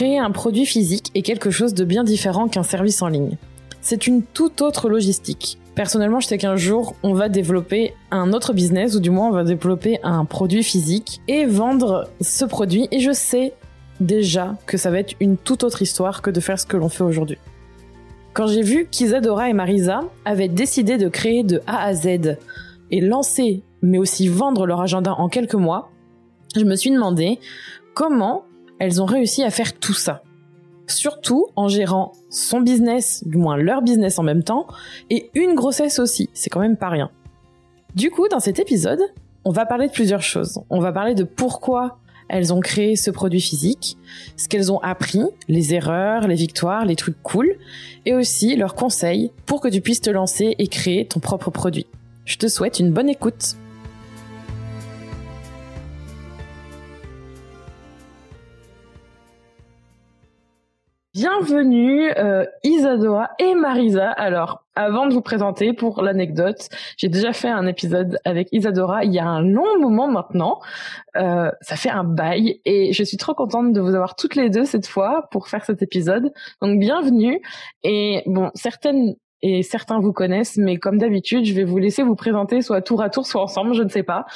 [0.00, 3.36] Créer un produit physique est quelque chose de bien différent qu'un service en ligne.
[3.82, 5.58] C'est une toute autre logistique.
[5.74, 9.32] Personnellement, je sais qu'un jour, on va développer un autre business, ou du moins on
[9.32, 12.88] va développer un produit physique et vendre ce produit.
[12.92, 13.52] Et je sais
[14.00, 16.88] déjà que ça va être une toute autre histoire que de faire ce que l'on
[16.88, 17.36] fait aujourd'hui.
[18.32, 22.38] Quand j'ai vu qu'Isadora et Marisa avaient décidé de créer de A à Z
[22.90, 25.90] et lancer, mais aussi vendre leur agenda en quelques mois,
[26.56, 27.38] je me suis demandé
[27.92, 28.46] comment
[28.80, 30.22] elles ont réussi à faire tout ça.
[30.88, 34.66] Surtout en gérant son business, du moins leur business en même temps,
[35.10, 37.10] et une grossesse aussi, c'est quand même pas rien.
[37.94, 39.00] Du coup, dans cet épisode,
[39.44, 40.60] on va parler de plusieurs choses.
[40.70, 43.98] On va parler de pourquoi elles ont créé ce produit physique,
[44.36, 47.56] ce qu'elles ont appris, les erreurs, les victoires, les trucs cool,
[48.06, 51.86] et aussi leurs conseils pour que tu puisses te lancer et créer ton propre produit.
[52.24, 53.56] Je te souhaite une bonne écoute.
[61.12, 64.12] Bienvenue euh, Isadora et Marisa.
[64.12, 69.12] Alors, avant de vous présenter pour l'anecdote, j'ai déjà fait un épisode avec Isadora il
[69.12, 70.60] y a un long moment maintenant.
[71.16, 74.50] Euh, ça fait un bail et je suis trop contente de vous avoir toutes les
[74.50, 76.32] deux cette fois pour faire cet épisode.
[76.62, 77.42] Donc bienvenue.
[77.82, 82.14] Et bon, certaines et certains vous connaissent, mais comme d'habitude, je vais vous laisser vous
[82.14, 84.26] présenter soit tour à tour, soit ensemble, je ne sais pas,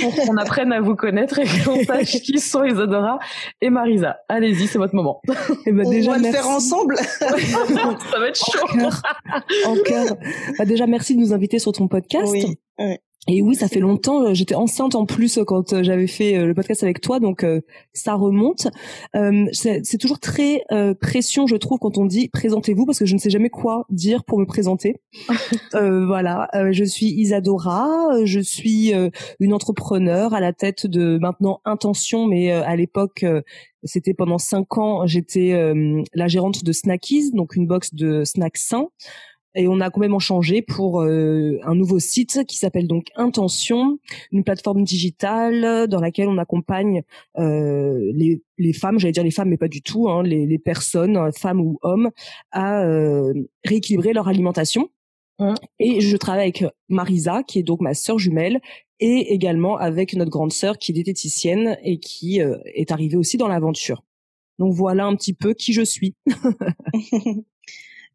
[0.00, 3.18] pour qu'on apprenne à vous connaître et qu'on sache qui sont Isadora
[3.60, 4.18] et Marisa.
[4.28, 5.20] Allez-y, c'est votre moment.
[5.28, 5.32] Et
[5.66, 6.96] eh ben, déjà, On va le faire ensemble.
[6.96, 8.88] Ça va être chaud.
[9.66, 10.16] En cœur.
[10.58, 12.30] Bah, déjà, merci de nous inviter sur ton podcast.
[12.30, 12.56] Oui.
[13.28, 14.24] Et oui, ça fait longtemps.
[14.24, 17.46] Euh, j'étais enceinte en plus euh, quand euh, j'avais fait le podcast avec toi, donc
[17.92, 18.68] ça remonte.
[19.52, 20.64] c'est toujours très
[21.00, 24.24] pression, je trouve, quand on dit présentez-vous, parce que je ne sais jamais quoi dire
[24.24, 24.96] pour me présenter.
[25.72, 28.92] voilà, je suis Isadora, je suis
[29.40, 33.24] une entrepreneur à la tête de maintenant Intention, mais à l'époque
[33.84, 35.54] c'était pendant cinq ans, j'étais
[36.14, 38.88] la gérante de Snackies, donc une box de snacks sains
[39.54, 43.98] et on a complètement changé pour euh, un nouveau site qui s'appelle donc Intention,
[44.30, 47.02] une plateforme digitale dans laquelle on accompagne
[47.38, 50.58] euh, les, les, femmes, j'allais dire les femmes mais pas du tout, hein, les, les,
[50.58, 52.10] personnes, femmes ou hommes,
[52.52, 53.32] à euh,
[53.64, 54.88] rééquilibrer leur alimentation.
[55.38, 55.54] Mmh.
[55.78, 58.60] Et je travaille avec Marisa, qui est donc ma sœur jumelle,
[59.00, 63.48] et également avec notre grande sœur qui est diététicienne et qui est arrivée aussi dans
[63.48, 64.04] l'aventure.
[64.58, 66.14] Donc voilà un petit peu qui je suis.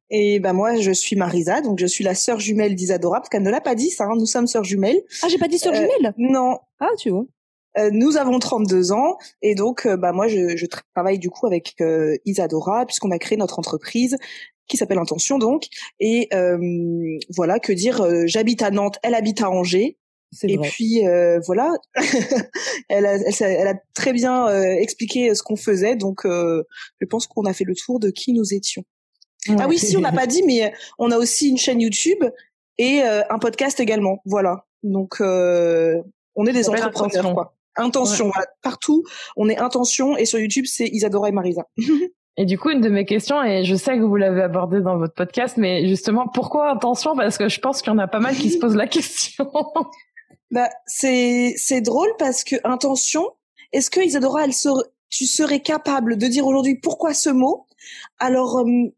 [0.09, 3.43] Et ben moi, je suis Marisa, donc je suis la sœur jumelle d'Isadora, parce qu'elle
[3.43, 4.05] ne l'a pas dit, ça.
[4.05, 5.01] Hein, nous sommes sœurs jumelles.
[5.23, 6.13] Ah, j'ai pas dit sœur euh, jumelle?
[6.17, 6.59] Non.
[6.79, 7.25] Ah, tu vois.
[7.77, 11.45] Euh, nous avons 32 ans et donc euh, bah moi je, je, travaille du coup
[11.45, 11.75] avec
[12.23, 14.15] Isadora puisqu'on a créé notre entreprise
[14.69, 15.65] qui s'appelle Intention donc
[15.99, 16.29] et
[17.35, 19.97] voilà que dire j'habite à Nantes elle habite à Angers
[20.43, 21.01] et puis
[21.45, 21.73] voilà
[22.87, 27.43] elle, a, elle, elle, a, très bien expliqué ce qu'on faisait donc je pense qu'on
[27.43, 28.85] a fait le tour de qui nous étions
[29.49, 32.23] ah oui, si on n'a pas dit, mais on a aussi une chaîne YouTube
[32.77, 34.21] et euh, un podcast également.
[34.25, 34.65] Voilà.
[34.83, 36.01] Donc euh,
[36.35, 37.55] on est des entrepreneurs quoi.
[37.77, 38.47] Intention, voilà.
[38.61, 39.03] partout
[39.35, 41.63] on est intention et sur YouTube c'est Isadora et Marisa.
[42.37, 44.97] Et du coup, une de mes questions, et je sais que vous l'avez abordé dans
[44.97, 47.15] votre podcast, mais justement, pourquoi intention?
[47.15, 49.49] Parce que je pense qu'il y en a pas mal qui se posent la question.
[50.51, 53.25] bah, c'est c'est drôle parce que intention.
[53.71, 57.67] Est-ce que Isadora, elle serait, tu serais capable de dire aujourd'hui pourquoi ce mot?
[58.19, 58.93] Alors, euh,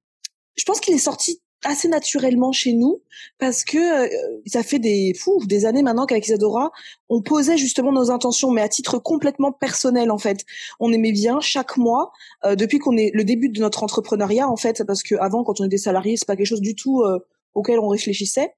[0.57, 3.01] je pense qu'il est sorti assez naturellement chez nous
[3.39, 6.71] parce que euh, ça fait des fous des années maintenant qu'avec Isadora
[7.09, 10.45] on posait justement nos intentions mais à titre complètement personnel en fait.
[10.79, 12.11] On aimait bien chaque mois
[12.45, 15.59] euh, depuis qu'on est le début de notre entrepreneuriat en fait parce que avant quand
[15.59, 17.19] on était salarié c'est pas quelque chose du tout euh,
[17.53, 18.53] auquel on réfléchissait.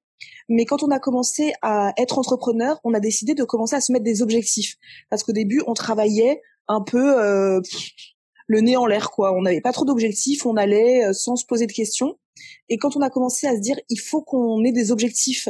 [0.50, 3.92] Mais quand on a commencé à être entrepreneur on a décidé de commencer à se
[3.92, 4.76] mettre des objectifs.
[5.08, 7.60] Parce qu'au début on travaillait un peu
[8.50, 9.32] le nez en l'air quoi.
[9.32, 12.18] On n'avait pas trop d'objectifs, on allait euh, sans se poser de questions.
[12.68, 15.48] Et quand on a commencé à se dire il faut qu'on ait des objectifs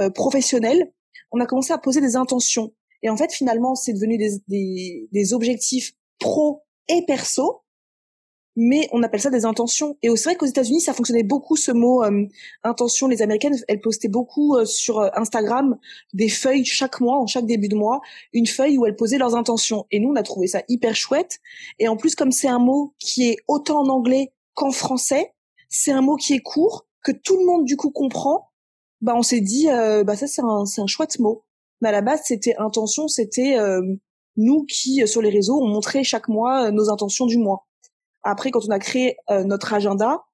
[0.00, 0.92] euh, professionnels,
[1.32, 2.74] on a commencé à poser des intentions.
[3.02, 7.62] Et en fait finalement c'est devenu des, des, des objectifs pro et perso.
[8.56, 9.98] Mais on appelle ça des intentions.
[10.02, 12.26] Et c'est vrai qu'aux États-Unis, ça fonctionnait beaucoup ce mot euh,
[12.64, 13.06] intention.
[13.06, 15.76] Les Américaines, elles postaient beaucoup euh, sur euh, Instagram
[16.14, 18.00] des feuilles chaque mois, en chaque début de mois,
[18.32, 19.86] une feuille où elles posaient leurs intentions.
[19.90, 21.38] Et nous, on a trouvé ça hyper chouette.
[21.78, 25.34] Et en plus, comme c'est un mot qui est autant en anglais qu'en français,
[25.68, 28.50] c'est un mot qui est court, que tout le monde du coup comprend.
[29.02, 31.44] Bah, on s'est dit, bah ça c'est un, c'est un chouette mot.
[31.82, 33.56] Mais à la base, c'était intention, c'était
[34.36, 37.66] nous qui sur les réseaux, on montrait chaque mois nos intentions du mois.
[38.26, 40.24] Après, quand on a créé euh, notre agenda,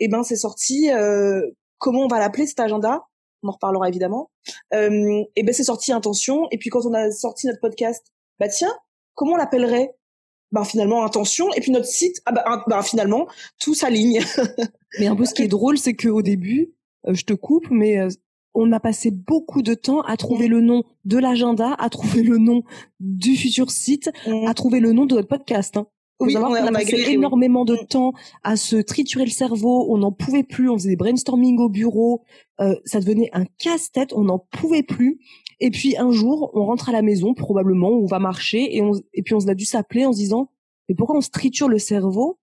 [0.00, 0.90] eh ben c'est sorti.
[0.90, 1.42] Euh,
[1.78, 3.06] comment on va l'appeler cet agenda?
[3.42, 4.30] On en reparlera évidemment.
[4.72, 6.48] Euh, eh ben c'est sorti intention.
[6.50, 8.06] Et puis quand on a sorti notre podcast,
[8.40, 8.72] bah tiens,
[9.14, 9.94] comment on l'appellerait?
[10.50, 13.26] Ben finalement intention et puis notre site ah bah, bah finalement
[13.58, 14.20] tout s'aligne
[15.00, 16.74] mais un peu ce qui est drôle c'est qu'au début
[17.08, 18.06] je te coupe mais
[18.52, 22.36] on a passé beaucoup de temps à trouver le nom de l'agenda à trouver le
[22.36, 22.64] nom
[23.00, 24.10] du futur site
[24.46, 25.86] à trouver le nom de notre podcast hein
[26.20, 27.86] oui, on, a, passé énormément de mm.
[27.86, 28.12] temps
[28.42, 29.86] à se triturer le cerveau.
[29.92, 30.68] On n'en pouvait plus.
[30.68, 32.22] On faisait des brainstorming au bureau.
[32.60, 34.12] Euh, ça devenait un casse-tête.
[34.12, 35.20] On n'en pouvait plus.
[35.60, 38.92] Et puis un jour, on rentre à la maison, probablement, on va marcher, et, on,
[39.14, 40.50] et puis on a dû s'appeler en se disant,
[40.88, 42.40] mais pourquoi on se triture le cerveau?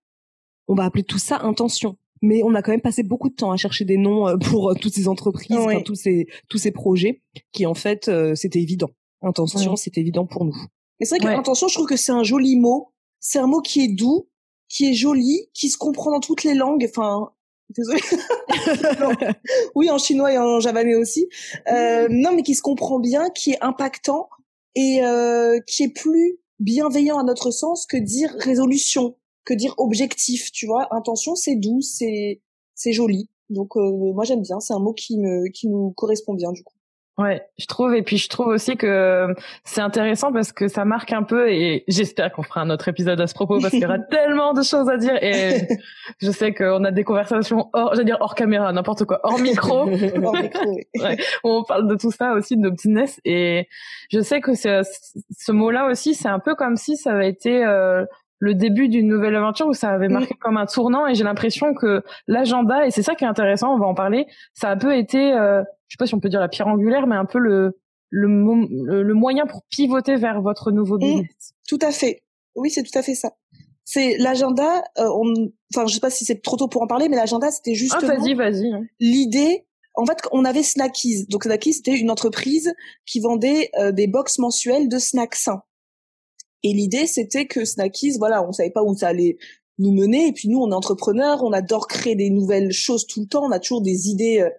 [0.68, 1.96] On va appeler tout ça intention.
[2.22, 4.70] Mais on a quand même passé beaucoup de temps à chercher des noms euh, pour
[4.70, 7.22] euh, toutes ces entreprises, tous ces tous ces projets,
[7.52, 8.90] qui en fait c'était évident.
[9.22, 10.56] Intention, c'était évident pour nous.
[10.98, 13.84] Mais c'est vrai qu'intention, je trouve que c'est un joli mot c'est un mot qui
[13.84, 14.28] est doux,
[14.68, 16.86] qui est joli, qui se comprend dans toutes les langues.
[16.88, 17.30] Enfin,
[17.70, 18.00] désolé.
[19.74, 21.28] oui, en chinois et en javanais aussi.
[21.70, 24.28] Euh, non, mais qui se comprend bien, qui est impactant
[24.74, 30.50] et euh, qui est plus bienveillant à notre sens que dire résolution, que dire objectif.
[30.52, 32.40] Tu vois, intention, c'est doux, c'est
[32.74, 33.28] c'est joli.
[33.50, 34.60] Donc euh, moi j'aime bien.
[34.60, 36.74] C'est un mot qui me qui nous correspond bien du coup.
[37.20, 37.94] Ouais, je trouve.
[37.94, 39.26] Et puis je trouve aussi que
[39.64, 43.20] c'est intéressant parce que ça marque un peu et j'espère qu'on fera un autre épisode
[43.20, 45.68] à ce propos parce qu'il y aura tellement de choses à dire et
[46.22, 49.80] je sais qu'on a des conversations hors, j'allais dire hors caméra, n'importe quoi, hors micro,
[50.24, 50.64] hors micro
[50.98, 53.68] ouais, on parle de tout ça aussi de nos business et
[54.10, 58.06] je sais que ce mot-là aussi c'est un peu comme si ça avait été euh,
[58.38, 61.74] le début d'une nouvelle aventure où ça avait marqué comme un tournant et j'ai l'impression
[61.74, 64.78] que l'agenda et c'est ça qui est intéressant, on va en parler, ça a un
[64.78, 67.24] peu été euh, je sais pas si on peut dire la pierre angulaire, mais un
[67.24, 67.76] peu le
[68.12, 71.00] le, le, moyen pour pivoter vers votre nouveau mmh.
[71.00, 71.54] business.
[71.68, 72.24] tout à fait.
[72.56, 73.36] Oui, c'est tout à fait ça.
[73.84, 74.82] C'est l'agenda.
[74.98, 75.08] Euh.
[75.72, 77.94] Enfin, je sais pas si c'est trop tôt pour en parler, mais l'agenda, c'était juste.
[78.02, 78.70] Ah, vas-y, vas-y.
[78.98, 79.66] L'idée.
[79.94, 81.26] En fait, on avait Snackies.
[81.26, 82.72] Donc, Snackies, c'était une entreprise
[83.06, 85.62] qui vendait euh, des box mensuelles de snacks sains.
[86.62, 89.38] Et l'idée, c'était que Snackies, voilà, on savait pas où ça allait
[89.78, 90.28] nous mener.
[90.28, 93.44] Et puis nous, on est entrepreneurs, on adore créer des nouvelles choses tout le temps.
[93.44, 94.50] On a toujours des idées euh,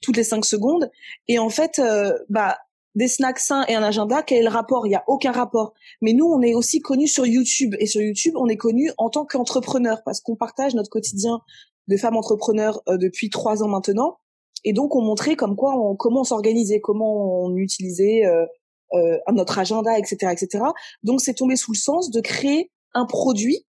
[0.00, 0.90] toutes les cinq secondes.
[1.28, 2.58] Et en fait, euh, bah
[2.96, 4.86] des snacks sains et un agenda, quel est le rapport?
[4.86, 5.74] Il y a aucun rapport.
[6.00, 9.10] Mais nous, on est aussi connus sur YouTube et sur YouTube, on est connus en
[9.10, 11.40] tant qu'entrepreneurs parce qu'on partage notre quotidien
[11.88, 14.18] de femmes entrepreneurs euh, depuis trois ans maintenant.
[14.64, 18.46] Et donc, on montrait comme quoi, on, comment on s'organisait, comment on utilisait euh,
[18.94, 20.64] euh, notre agenda, etc., etc.
[21.02, 23.66] Donc, c'est tombé sous le sens de créer un produit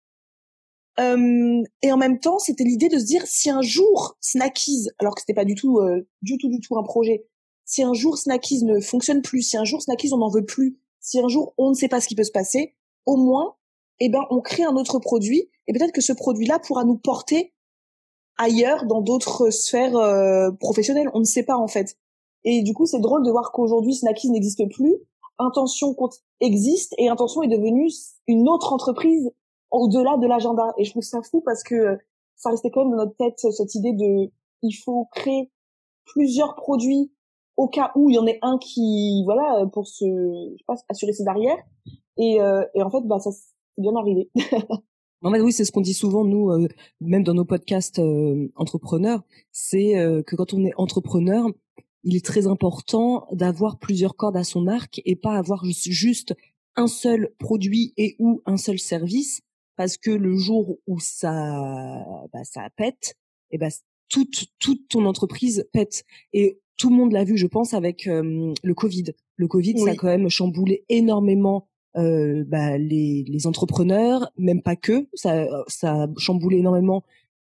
[0.99, 5.15] euh, et en même temps, c'était l'idée de se dire si un jour Snackies, alors
[5.15, 7.25] que c'était pas du tout, euh, du tout, du tout un projet,
[7.65, 10.77] si un jour Snackies ne fonctionne plus, si un jour Snackies on n'en veut plus,
[10.99, 12.75] si un jour on ne sait pas ce qui peut se passer,
[13.05, 13.55] au moins,
[13.99, 17.53] eh ben, on crée un autre produit et peut-être que ce produit-là pourra nous porter
[18.37, 21.09] ailleurs dans d'autres sphères euh, professionnelles.
[21.13, 21.97] On ne sait pas en fait.
[22.43, 24.95] Et du coup, c'est drôle de voir qu'aujourd'hui Snackies n'existe plus.
[25.39, 25.95] Intention
[26.39, 27.89] existe et Intention est devenue
[28.27, 29.31] une autre entreprise
[29.75, 30.73] au-delà de l'agenda.
[30.77, 31.97] Et je trouve ça fou parce que
[32.35, 35.51] ça restait quand même dans notre tête cette idée de il faut créer
[36.05, 37.11] plusieurs produits
[37.57, 40.75] au cas où il y en ait un qui voilà pour se je sais pas,
[40.89, 41.57] assurer ses arrières.
[42.17, 44.29] Et, euh, et en fait bah ça c'est bien arrivé.
[45.21, 46.67] En fait, oui, c'est ce qu'on dit souvent, nous, euh,
[47.01, 49.93] même dans nos podcasts euh, entrepreneurs, c'est
[50.27, 51.47] que quand on est entrepreneur,
[52.03, 56.35] il est très important d'avoir plusieurs cordes à son arc et pas avoir juste
[56.75, 59.41] un seul produit et ou un seul service,
[59.75, 63.15] parce que le jour où ça bah, ça pète
[63.51, 63.69] et ben
[64.09, 66.03] toute toute ton entreprise pète
[66.33, 69.05] et tout le monde l'a vu je pense avec le Covid
[69.35, 71.67] le Covid ça a quand même chamboulé énormément
[71.97, 77.03] euh, bah, les, les entrepreneurs même pas que ça ça a chamboulé énormément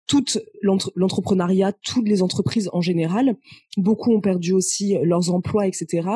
[0.08, 3.36] toute l'entrepreneuriat, toutes les entreprises en général.
[3.76, 6.08] Beaucoup ont perdu aussi leurs emplois, etc.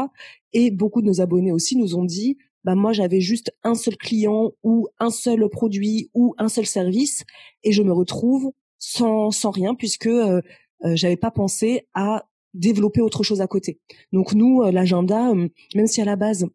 [0.53, 3.98] Et beaucoup de nos abonnés aussi nous ont dit, bah moi j'avais juste un seul
[3.98, 7.24] client ou un seul produit ou un seul service
[7.63, 10.41] et je me retrouve sans sans rien puisque euh,
[10.86, 13.80] euh j'avais pas pensé à développer autre chose à côté.
[14.12, 16.48] Donc nous euh, l'agenda euh, même si à la base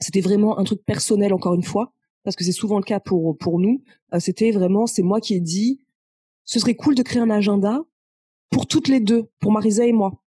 [0.00, 1.92] c'était vraiment un truc personnel encore une fois
[2.24, 3.82] parce que c'est souvent le cas pour pour nous.
[4.12, 5.80] Euh, c'était vraiment, c'est moi qui ai dit,
[6.44, 7.82] ce serait cool de créer un agenda
[8.50, 10.23] pour toutes les deux, pour Marisa et moi.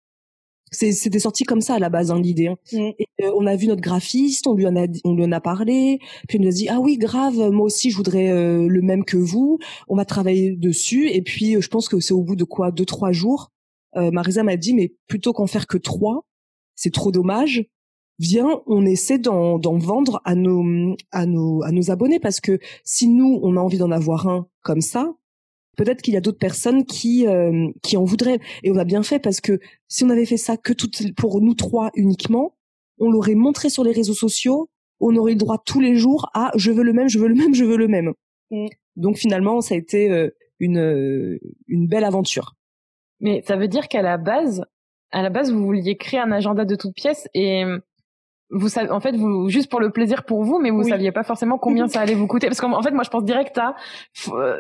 [0.74, 2.48] C'était sorti comme ça à la base hein, l'idée.
[2.48, 2.56] Hein.
[2.72, 2.90] Mm.
[3.22, 5.98] Euh, on a vu notre graphiste, on lui en a on lui en a parlé,
[6.28, 9.04] puis on nous a dit ah oui grave, moi aussi je voudrais euh, le même
[9.04, 9.58] que vous.
[9.88, 12.84] On va travailler dessus et puis je pense que c'est au bout de quoi deux
[12.86, 13.50] trois jours,
[13.96, 16.24] Marisa m'a dit mais plutôt qu'en faire que trois,
[16.74, 17.64] c'est trop dommage
[18.18, 23.08] viens, on essaie d'en vendre à nos, à, nos, à nos abonnés parce que si
[23.08, 25.12] nous, on a envie d'en avoir un comme ça,
[25.76, 28.38] peut-être qu'il y a d'autres personnes qui, euh, qui en voudraient.
[28.62, 31.40] Et on a bien fait parce que si on avait fait ça que toutes, pour
[31.40, 32.56] nous trois uniquement,
[32.98, 36.52] on l'aurait montré sur les réseaux sociaux, on aurait le droit tous les jours à
[36.56, 38.12] je veux le même, je veux le même, je veux le même.
[38.50, 38.66] Mm.
[38.96, 42.54] Donc finalement, ça a été euh, une, une belle aventure.
[43.20, 44.64] Mais ça veut dire qu'à la base,
[45.10, 47.64] à la base, vous vouliez créer un agenda de toutes pièces et
[48.50, 51.22] vous savez, en fait, vous juste pour le plaisir pour vous, mais vous saviez pas
[51.22, 52.46] forcément combien ça allait vous coûter.
[52.46, 53.74] Parce qu'en fait, moi, je pense direct à,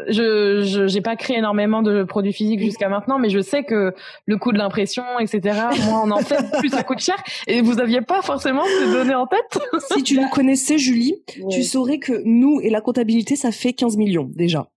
[0.08, 3.94] je, je, j'ai pas créé énormément de produits physiques jusqu'à maintenant, mais je sais que
[4.26, 5.60] le coût de l'impression, etc.
[5.86, 7.16] Moi, on en fait, plus ça coûte cher.
[7.46, 9.58] Et vous aviez pas forcément ces données en tête?
[9.94, 13.96] si tu nous connaissais, Julie, tu saurais que nous et la comptabilité, ça fait 15
[13.96, 14.68] millions déjà.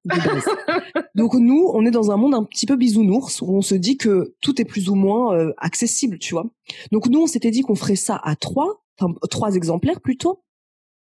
[1.15, 3.97] Donc nous, on est dans un monde un petit peu bisounours où on se dit
[3.97, 6.45] que tout est plus ou moins euh, accessible, tu vois.
[6.91, 10.43] Donc nous, on s'était dit qu'on ferait ça à trois enfin trois exemplaires plutôt.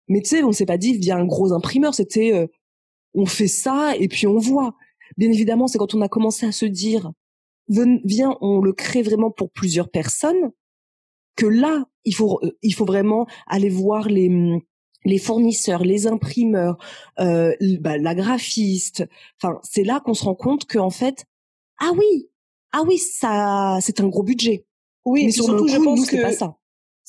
[0.08, 2.48] Mais tu sais, on s'est pas dit via un gros imprimeur, c'était euh,
[3.13, 4.75] on fait ça et puis on voit.
[5.17, 7.12] Bien évidemment, c'est quand on a commencé à se dire
[7.67, 10.51] viens, on le crée vraiment pour plusieurs personnes
[11.36, 14.29] que là, il faut euh, il faut vraiment aller voir les
[15.05, 16.77] les fournisseurs, les imprimeurs,
[17.19, 19.08] euh, bah, la graphiste.
[19.41, 21.25] Enfin, c'est là qu'on se rend compte que en fait,
[21.79, 22.29] ah oui,
[22.74, 24.65] ah oui, ça, c'est un gros budget.
[25.05, 26.59] Oui, mais surtout, je pense que pas ça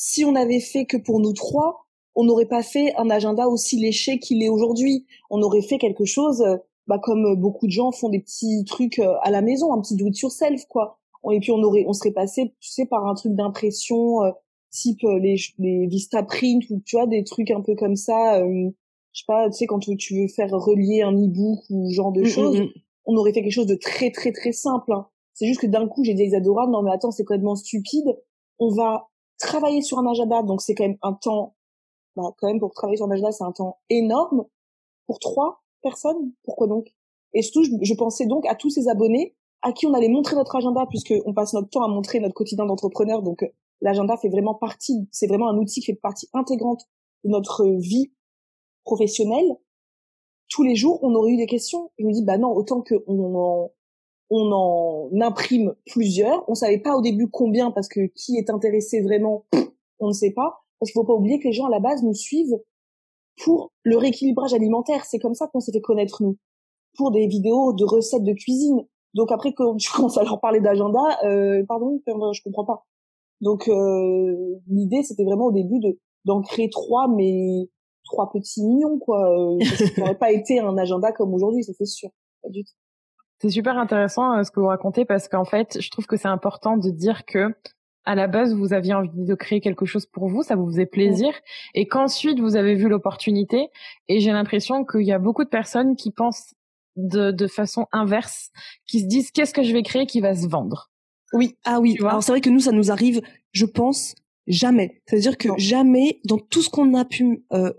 [0.02, 3.76] si on avait fait que pour nous trois, on n'aurait pas fait un agenda aussi
[3.76, 5.04] léché qu'il est aujourd'hui.
[5.28, 8.99] On aurait fait quelque chose, euh, bah, comme beaucoup de gens font des petits trucs
[8.99, 10.99] euh, à la maison, un petit do it yourself, quoi.
[11.30, 14.30] Et puis on aurait, on serait passé, tu sais, par un truc d'impression euh,
[14.71, 18.42] type les, les Vistaprint ou tu vois des trucs un peu comme ça.
[18.42, 18.71] je
[19.12, 22.25] sais pas, tu sais, quand tu veux faire relier un e-book ou genre de mmh,
[22.25, 22.69] mmh, choses, mmh.
[23.04, 24.95] on aurait fait quelque chose de très très très simple.
[24.95, 25.09] Hein.
[25.35, 28.16] C'est juste que d'un coup j'ai dit à Isadora, non mais attends, c'est complètement stupide.
[28.59, 29.10] On va
[29.40, 31.56] travailler sur un agenda, donc c'est quand même un temps,
[32.14, 34.44] bah, quand même pour travailler sur un agenda, c'est un temps énorme
[35.06, 36.32] pour trois personnes.
[36.44, 36.94] Pourquoi donc?
[37.32, 40.56] Et surtout, je, pensais donc à tous ces abonnés à qui on allait montrer notre
[40.56, 43.23] agenda, puisque on passe notre temps à montrer notre quotidien d'entrepreneur.
[43.23, 43.44] Donc
[43.80, 46.82] l'agenda fait vraiment partie, c'est vraiment un outil qui fait partie intégrante
[47.25, 48.12] de notre vie
[48.85, 49.56] professionnelle.
[50.49, 51.92] Tous les jours, on aurait eu des questions.
[51.99, 53.70] Je me dis, bah non, autant que on
[54.30, 56.49] on en imprime plusieurs.
[56.49, 59.44] On savait pas au début combien parce que qui est intéressé vraiment,
[59.99, 60.62] on ne sait pas.
[60.78, 62.58] Parce qu'il faut pas oublier que les gens à la base nous suivent
[63.42, 65.04] pour le rééquilibrage alimentaire.
[65.04, 66.38] C'est comme ça qu'on s'est fait connaître nous,
[66.96, 68.87] pour des vidéos de recettes de cuisine.
[69.14, 72.87] Donc après quand tu commences à leur parler d'agenda, euh, pardon, je comprends pas.
[73.40, 77.68] Donc euh, l'idée c'était vraiment au début de d'en créer trois, mais
[78.04, 79.30] trois petits millions quoi.
[79.30, 82.10] Euh, ça n'aurait pas été un agenda comme aujourd'hui, c'est sûr.
[82.42, 82.72] Pas du tout.
[83.40, 86.28] C'est super intéressant euh, ce que vous racontez parce qu'en fait, je trouve que c'est
[86.28, 87.54] important de dire que
[88.04, 90.87] à la base, vous aviez envie de créer quelque chose pour vous, ça vous faisait
[90.87, 91.32] plaisir,
[91.75, 93.68] et qu'ensuite vous avez vu l'opportunité.
[94.09, 96.54] Et j'ai l'impression qu'il y a beaucoup de personnes qui pensent
[96.97, 98.50] de, de façon inverse,
[98.87, 100.90] qui se disent qu'est-ce que je vais créer qui va se vendre?
[101.32, 101.97] Oui, ah oui.
[102.00, 103.20] Alors c'est vrai que nous, ça nous arrive,
[103.52, 104.14] je pense,
[104.47, 105.02] jamais.
[105.06, 107.73] C'est-à-dire que jamais, dans tout ce qu'on a pu euh,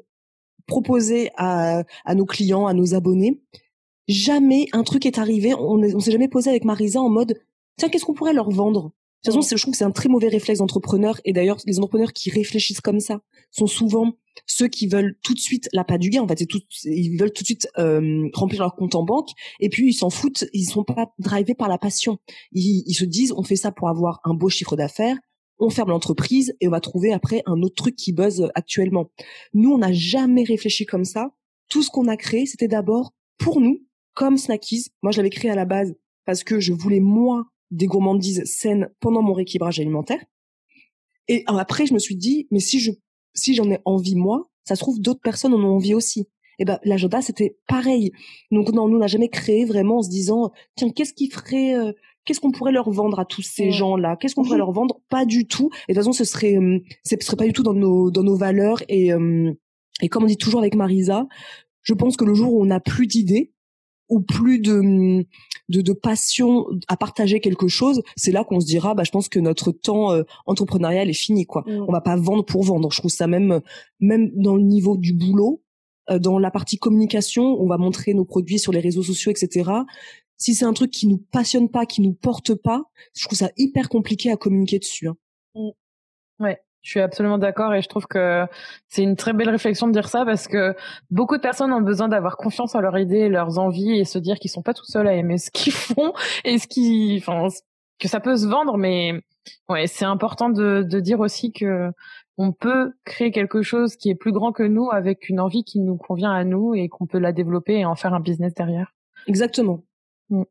[0.68, 3.42] proposer à, à nos clients, à nos abonnés,
[4.12, 7.40] jamais un truc est arrivé, on, s'est jamais posé avec Marisa en mode
[7.78, 8.84] tiens qu'est-ce qu'on pourrait leur vendre?
[9.24, 11.78] De toute façon, je trouve que c'est un très mauvais réflexe d'entrepreneur et d'ailleurs les
[11.78, 14.14] entrepreneurs qui réfléchissent comme ça sont souvent
[14.48, 17.34] ceux qui veulent tout de suite la pas du gain en fait, tout, ils veulent
[17.34, 20.66] tout de suite euh, remplir leur compte en banque et puis ils s'en foutent, ils
[20.66, 22.18] sont pas drivés par la passion.
[22.52, 25.18] Ils, ils se disent on fait ça pour avoir un beau chiffre d'affaires,
[25.62, 29.12] on ferme l'entreprise et on va trouver après un autre truc qui buzz actuellement.
[29.54, 31.30] Nous, on n'a jamais réfléchi comme ça.
[31.70, 33.80] Tout ce qu'on a créé, c'était d'abord pour nous,
[34.14, 34.88] comme Snackies.
[35.02, 38.90] Moi, je l'avais créé à la base parce que je voulais moi des gourmandises saines
[39.00, 40.24] pendant mon rééquilibrage alimentaire.
[41.28, 42.92] Et après, je me suis dit, mais si je,
[43.34, 46.28] si j'en ai envie moi, ça se trouve d'autres personnes en ont envie aussi.
[46.60, 48.12] Et ben l'agenda c'était pareil.
[48.52, 51.74] Donc non, nous on n'a jamais créé vraiment en se disant tiens qu'est-ce qui ferait,
[51.74, 51.92] euh,
[52.24, 55.02] qu'est-ce qu'on pourrait leur vendre à tous ces gens-là, qu'est-ce qu'on pourrait leur vendre?
[55.10, 55.72] Pas du tout.
[55.88, 58.24] Et de toute façon ce serait, euh, ce serait pas du tout dans nos dans
[58.24, 58.84] nos valeurs.
[58.90, 59.52] Et euh,
[60.02, 61.28] et comme on dit toujours avec Marisa,
[61.82, 63.52] je pense que le jour où on n'a plus d'idées,
[64.12, 65.26] ou plus de,
[65.70, 69.30] de, de passion à partager quelque chose, c'est là qu'on se dira, bah, je pense
[69.30, 71.64] que notre temps euh, entrepreneurial est fini, quoi.
[71.66, 71.86] Mm.
[71.88, 72.92] On va pas vendre pour vendre.
[72.92, 73.62] Je trouve ça même,
[74.00, 75.64] même dans le niveau du boulot,
[76.20, 79.72] dans la partie communication, on va montrer nos produits sur les réseaux sociaux, etc.
[80.38, 82.84] Si c'est un truc qui nous passionne pas, qui nous porte pas,
[83.16, 85.08] je trouve ça hyper compliqué à communiquer dessus.
[85.08, 85.16] Hein.
[85.56, 85.70] Mmh.
[86.44, 88.46] Ouais, je suis absolument d'accord et je trouve que
[88.88, 90.76] c'est une très belle réflexion de dire ça parce que
[91.10, 94.38] beaucoup de personnes ont besoin d'avoir confiance en leurs idées, leurs envies et se dire
[94.38, 97.48] qu'ils sont pas tout seuls à aimer ce qu'ils font et ce qui, enfin,
[98.00, 99.22] que ça peut se vendre, mais
[99.70, 101.92] ouais, c'est important de, de dire aussi que
[102.38, 105.80] on peut créer quelque chose qui est plus grand que nous avec une envie qui
[105.80, 108.94] nous convient à nous et qu'on peut la développer et en faire un business derrière.
[109.28, 109.84] Exactement.
[110.30, 110.44] Mm.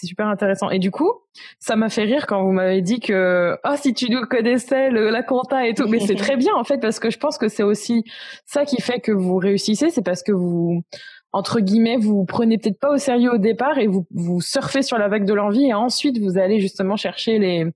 [0.00, 0.70] C'est super intéressant.
[0.70, 1.12] Et du coup,
[1.58, 5.10] ça m'a fait rire quand vous m'avez dit que oh si tu nous connaissais le,
[5.10, 7.48] la compta et tout, mais c'est très bien en fait parce que je pense que
[7.48, 8.04] c'est aussi
[8.46, 10.82] ça qui fait que vous réussissez, c'est parce que vous
[11.32, 14.96] entre guillemets, vous prenez peut-être pas au sérieux au départ et vous vous surfez sur
[14.96, 17.66] la vague de l'envie et ensuite vous allez justement chercher les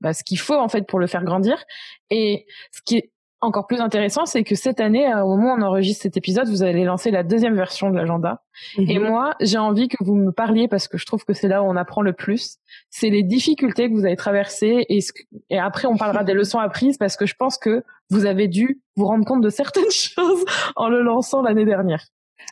[0.00, 1.62] bah, ce qu'il faut en fait pour le faire grandir.
[2.10, 5.62] Et ce qui est encore plus intéressant, c'est que cette année, au moment où on
[5.62, 8.42] enregistre cet épisode, vous allez lancer la deuxième version de l'agenda.
[8.76, 9.08] Et mhm.
[9.08, 11.66] moi, j'ai envie que vous me parliez parce que je trouve que c'est là où
[11.66, 12.56] on apprend le plus.
[12.90, 14.98] C'est les difficultés que vous avez traversées et,
[15.50, 18.82] et après on parlera des leçons apprises parce que je pense que vous avez dû
[18.96, 22.04] vous rendre compte de certaines choses en le lançant l'année dernière.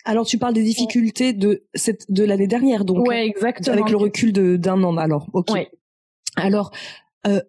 [0.04, 3.76] Alors tu parles des difficultés de cette de l'année dernière donc ouais, exactement.
[3.76, 5.26] avec le recul d'un an alors.
[5.32, 5.50] OK.
[6.36, 6.70] Alors
[7.26, 7.40] euh,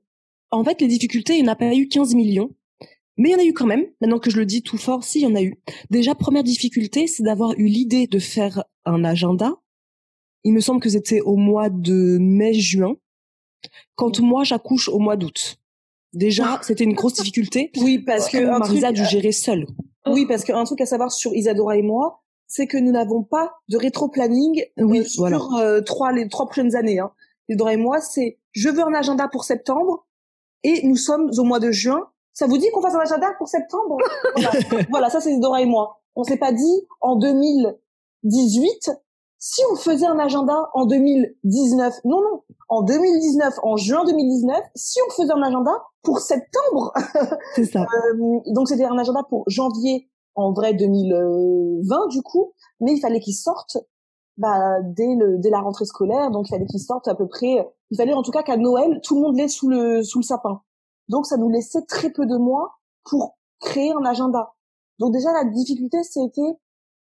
[0.49, 2.49] en fait les difficultés, il n'y en a pas eu 15 millions.
[3.17, 5.03] Mais il y en a eu quand même, maintenant que je le dis tout fort,
[5.03, 5.59] si, il y en a eu.
[5.89, 9.55] Déjà, première difficulté, c'est d'avoir eu l'idée de faire un agenda.
[10.43, 12.95] Il me semble que c'était au mois de mai-juin,
[13.95, 15.57] quand moi j'accouche au mois d'août.
[16.13, 17.71] Déjà, c'était une grosse difficulté.
[17.81, 19.65] Oui, parce que Marisa a dû gérer seule.
[20.05, 23.55] Oui, parce qu'un truc à savoir sur Isadora et moi, c'est que nous n'avons pas
[23.67, 26.99] de rétro-planning oui, sur euh, trois, les trois prochaines années.
[26.99, 27.11] Hein.
[27.49, 30.07] Isadora et moi, c'est je veux un agenda pour septembre
[30.63, 33.47] et nous sommes au mois de juin ça vous dit qu'on fasse un agenda pour
[33.47, 33.97] septembre?
[34.91, 35.09] Voilà.
[35.09, 36.01] ça c'est Dora et moi.
[36.15, 38.91] On s'est pas dit en 2018
[39.39, 41.95] si on faisait un agenda en 2019.
[42.05, 45.71] Non non, en 2019, en juin 2019, si on faisait un agenda
[46.03, 46.93] pour septembre.
[47.55, 47.81] C'est ça.
[47.81, 53.19] Euh, donc c'était un agenda pour janvier en vrai 2020 du coup, mais il fallait
[53.19, 53.77] qu'il sorte
[54.37, 57.67] bah, dès le dès la rentrée scolaire, donc il fallait qu'il sorte à peu près.
[57.89, 60.23] Il fallait en tout cas qu'à Noël tout le monde l'ait sous le sous le
[60.23, 60.61] sapin.
[61.09, 64.53] Donc ça nous laissait très peu de mois pour créer un agenda.
[64.99, 66.57] Donc déjà la difficulté c'était,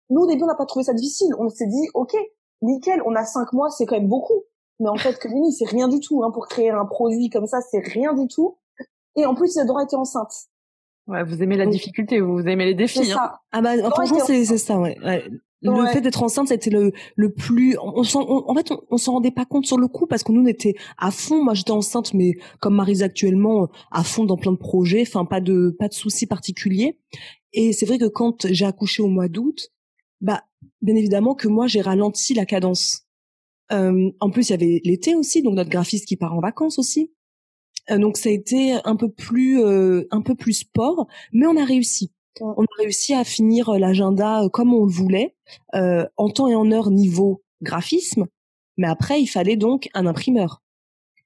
[0.09, 1.33] nous au début on n'a pas trouvé ça difficile.
[1.39, 2.15] On s'est dit ok,
[2.61, 4.43] nickel, on a cinq mois, c'est quand même beaucoup.
[4.79, 7.59] Mais en fait que c'est rien du tout hein, pour créer un produit comme ça,
[7.61, 8.57] c'est rien du tout.
[9.15, 10.31] Et en plus Isadora était enceinte.
[11.07, 13.11] Ouais, vous aimez la difficulté, vous aimez les défis.
[13.13, 13.31] Hein.
[13.51, 14.97] Ah bah franchement c'est ça ouais.
[15.03, 15.23] ouais
[15.61, 19.45] le fait d'être enceinte c'était le le plus on, en fait on, s'en rendait pas
[19.45, 21.43] compte sur le coup parce que nous on était à fond.
[21.43, 25.41] Moi j'étais enceinte mais comme Marise actuellement à fond dans plein de projets enfin pas
[25.41, 26.99] de pas de soucis particuliers.
[27.53, 29.69] Et c'est vrai que quand j'ai accouché au mois d'août
[30.21, 30.43] bah
[30.81, 33.03] bien évidemment que moi j'ai ralenti la cadence.
[33.71, 36.77] Euh, en plus il y avait l'été aussi donc notre graphiste qui part en vacances
[36.77, 37.11] aussi.
[37.89, 41.57] Euh, donc ça a été un peu plus euh, un peu plus sport mais on
[41.57, 45.35] a réussi on a réussi à finir euh, l'agenda euh, comme on le voulait,
[45.75, 48.27] euh, en temps et en heure niveau graphisme.
[48.77, 50.61] Mais après, il fallait donc un imprimeur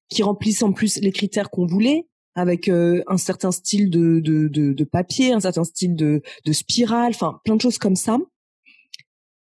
[0.10, 4.84] qui remplisse en plus les critères qu'on voulait, avec un certain style de, de, de,
[4.86, 8.17] papier, un certain style de, de spirale, enfin plein de choses comme ça.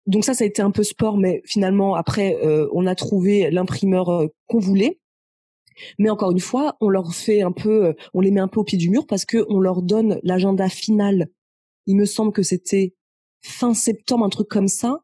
[0.07, 2.35] Donc ça, ça a été un peu sport, mais finalement après,
[2.73, 4.99] on a trouvé l'imprimeur qu'on voulait.
[5.99, 8.63] Mais encore une fois, on leur fait un peu, on les met un peu au
[8.63, 11.29] pied du mur parce que on leur donne l'agenda final
[11.89, 12.95] il me semble que c'était
[13.41, 14.99] fin septembre, un truc comme ça,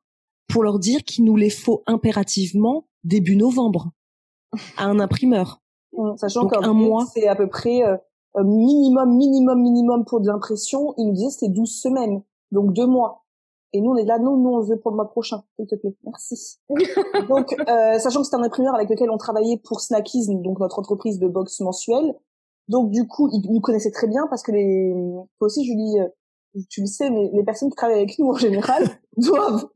[0.47, 3.89] pour leur dire qu'il nous les faut impérativement début novembre
[4.77, 5.63] à un imprimeur.
[6.17, 7.97] Sachant qu'un mois, c'est à peu près euh,
[8.43, 10.93] minimum, minimum, minimum pour de l'impression.
[10.97, 12.21] Il nous disait c'était 12 semaines,
[12.51, 13.25] donc deux mois.
[13.73, 15.75] Et nous, on est là, non, nous, on veut pour le mois prochain, s'il te
[15.75, 15.95] plaît.
[16.03, 16.59] Merci.
[17.29, 20.77] donc, euh, sachant que c'est un imprimeur avec lequel on travaillait pour Snackies, donc notre
[20.77, 22.13] entreprise de box mensuelle.
[22.67, 24.93] Donc, du coup, il nous connaissait très bien parce que les,
[25.39, 26.07] toi aussi, Julie, euh,
[26.69, 28.83] tu le sais, mais les personnes qui travaillent avec nous en général
[29.17, 29.67] doivent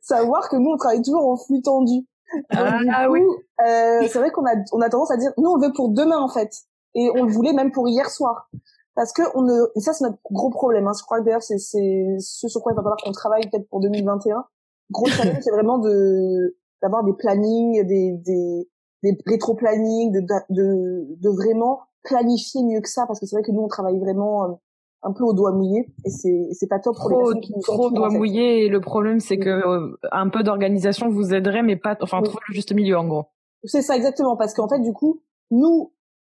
[0.00, 2.06] savoir que nous on travaille toujours en flux tendu.
[2.50, 3.20] ah, oui.
[3.66, 6.18] Euh, c'est vrai qu'on a on a tendance à dire nous on veut pour demain
[6.18, 6.50] en fait,
[6.94, 8.50] et on le voulait même pour hier soir,
[8.94, 10.86] parce que on ne ça c'est notre gros problème.
[10.86, 10.92] Hein.
[10.98, 13.68] Je crois que d'ailleurs c'est c'est ce sur quoi il va falloir qu'on travaille peut-être
[13.68, 14.44] pour 2021.
[14.90, 18.68] Gros challenge c'est vraiment de d'avoir des plannings, des des
[19.02, 23.42] des rétro plannings, de, de de vraiment planifier mieux que ça, parce que c'est vrai
[23.42, 24.54] que nous on travaille vraiment euh,
[25.02, 27.86] un peu au doigt mouillé et c'est c'est pas top trop, pour les qui trop
[27.86, 31.76] au doigt mouillé et le problème c'est que euh, un peu d'organisation vous aiderait mais
[31.76, 33.24] pas enfin trouver le juste milieu en gros.
[33.64, 35.92] C'est ça exactement parce qu'en fait du coup nous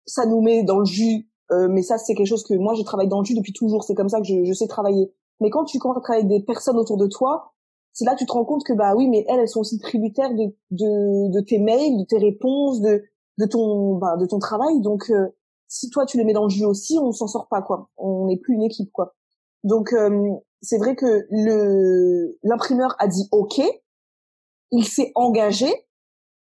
[0.06, 2.82] ça nous met dans le jus euh, mais ça c'est quelque chose que moi je
[2.82, 5.12] travaille dans le jus depuis toujours c'est comme ça que je, je sais travailler.
[5.40, 7.54] Mais quand tu commences à travailler avec des personnes autour de toi,
[7.92, 9.78] c'est là que tu te rends compte que bah oui, mais elles, elles sont aussi
[9.78, 13.02] tributaires de, de, de tes mails, de tes réponses, de,
[13.38, 14.80] de ton, bah, de ton travail.
[14.80, 15.28] Donc, euh,
[15.74, 17.88] si toi tu les mets dans le jeu aussi, on s'en sort pas quoi.
[17.96, 19.16] On n'est plus une équipe quoi.
[19.64, 20.30] Donc, euh,
[20.62, 23.60] c'est vrai que le l'imprimeur a dit OK,
[24.70, 25.66] il s'est engagé.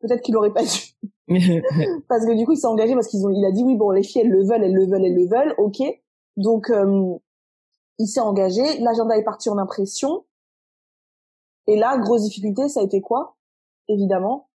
[0.00, 0.92] Peut-être qu'il aurait pas dû.
[2.08, 3.90] parce que du coup, il s'est engagé parce qu'ils ont, il a dit oui, bon,
[3.90, 5.82] les filles, elles le veulent, elles le veulent, elles le veulent, ok.
[6.36, 7.14] Donc, euh,
[7.98, 8.78] il s'est engagé.
[8.80, 10.26] L'agenda est parti en impression.
[11.66, 13.36] Et là, grosse difficulté, ça a été quoi?
[13.88, 14.50] Évidemment.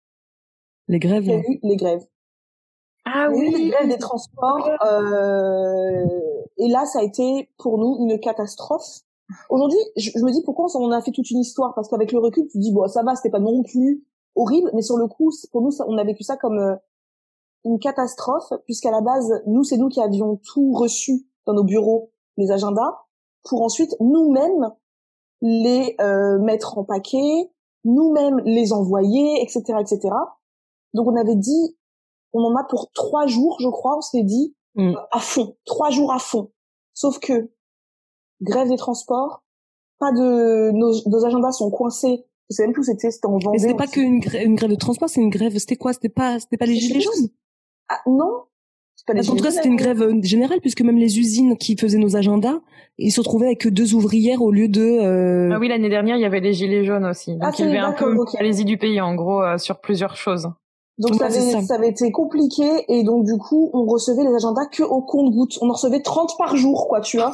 [0.87, 1.25] Les grèves.
[1.25, 2.07] Il y a eu les grèves.
[3.13, 3.71] Ah oui.
[3.87, 4.69] Des transports.
[4.85, 6.05] Euh,
[6.57, 9.01] et là, ça a été pour nous une catastrophe.
[9.49, 12.47] Aujourd'hui, je, me dis pourquoi on a fait toute une histoire parce qu'avec le recul,
[12.47, 15.61] tu dis bon, ça va, c'était pas non plus horrible, mais sur le coup, pour
[15.61, 16.75] nous, on a vécu ça comme euh,
[17.65, 22.11] une catastrophe puisqu'à la base, nous, c'est nous qui avions tout reçu dans nos bureaux,
[22.37, 22.95] les agendas,
[23.43, 24.71] pour ensuite nous-mêmes
[25.41, 27.51] les euh, mettre en paquet,
[27.83, 30.13] nous-mêmes les envoyer, etc., etc.
[30.93, 31.76] Donc on avait dit,
[32.33, 34.93] on en a pour trois jours, je crois, on s'est dit mm.
[35.11, 36.51] à fond, trois jours à fond.
[36.93, 37.51] Sauf que
[38.41, 39.43] grève des transports,
[39.99, 42.25] pas de nos, nos agendas sont coincés.
[42.49, 43.59] Je sais même plus où c'était, c'était en Vendée.
[43.59, 45.57] c'était pas qu'une grève, une grève de transport, c'est une grève.
[45.57, 45.93] C'était quoi?
[45.93, 47.29] C'était pas, c'était pas les gilets jaunes?
[47.89, 48.43] Ah non,
[49.09, 52.15] en tout cas, c'était une grève euh, générale puisque même les usines qui faisaient nos
[52.15, 52.59] agendas,
[52.97, 54.81] ils se retrouvaient avec deux ouvrières au lieu de.
[54.81, 55.49] Euh...
[55.53, 57.33] Ah oui, l'année dernière, il y avait les gilets jaunes aussi.
[57.33, 58.63] Donc ah, il y avait un peu okay.
[58.63, 60.49] du pays en gros euh, sur plusieurs choses.
[60.97, 61.75] Donc ça avait, ça.
[61.75, 65.59] avait, été compliqué et donc du coup, on recevait les agendas que au compte-gouttes.
[65.61, 67.31] On en recevait 30 par jour, quoi, tu vois.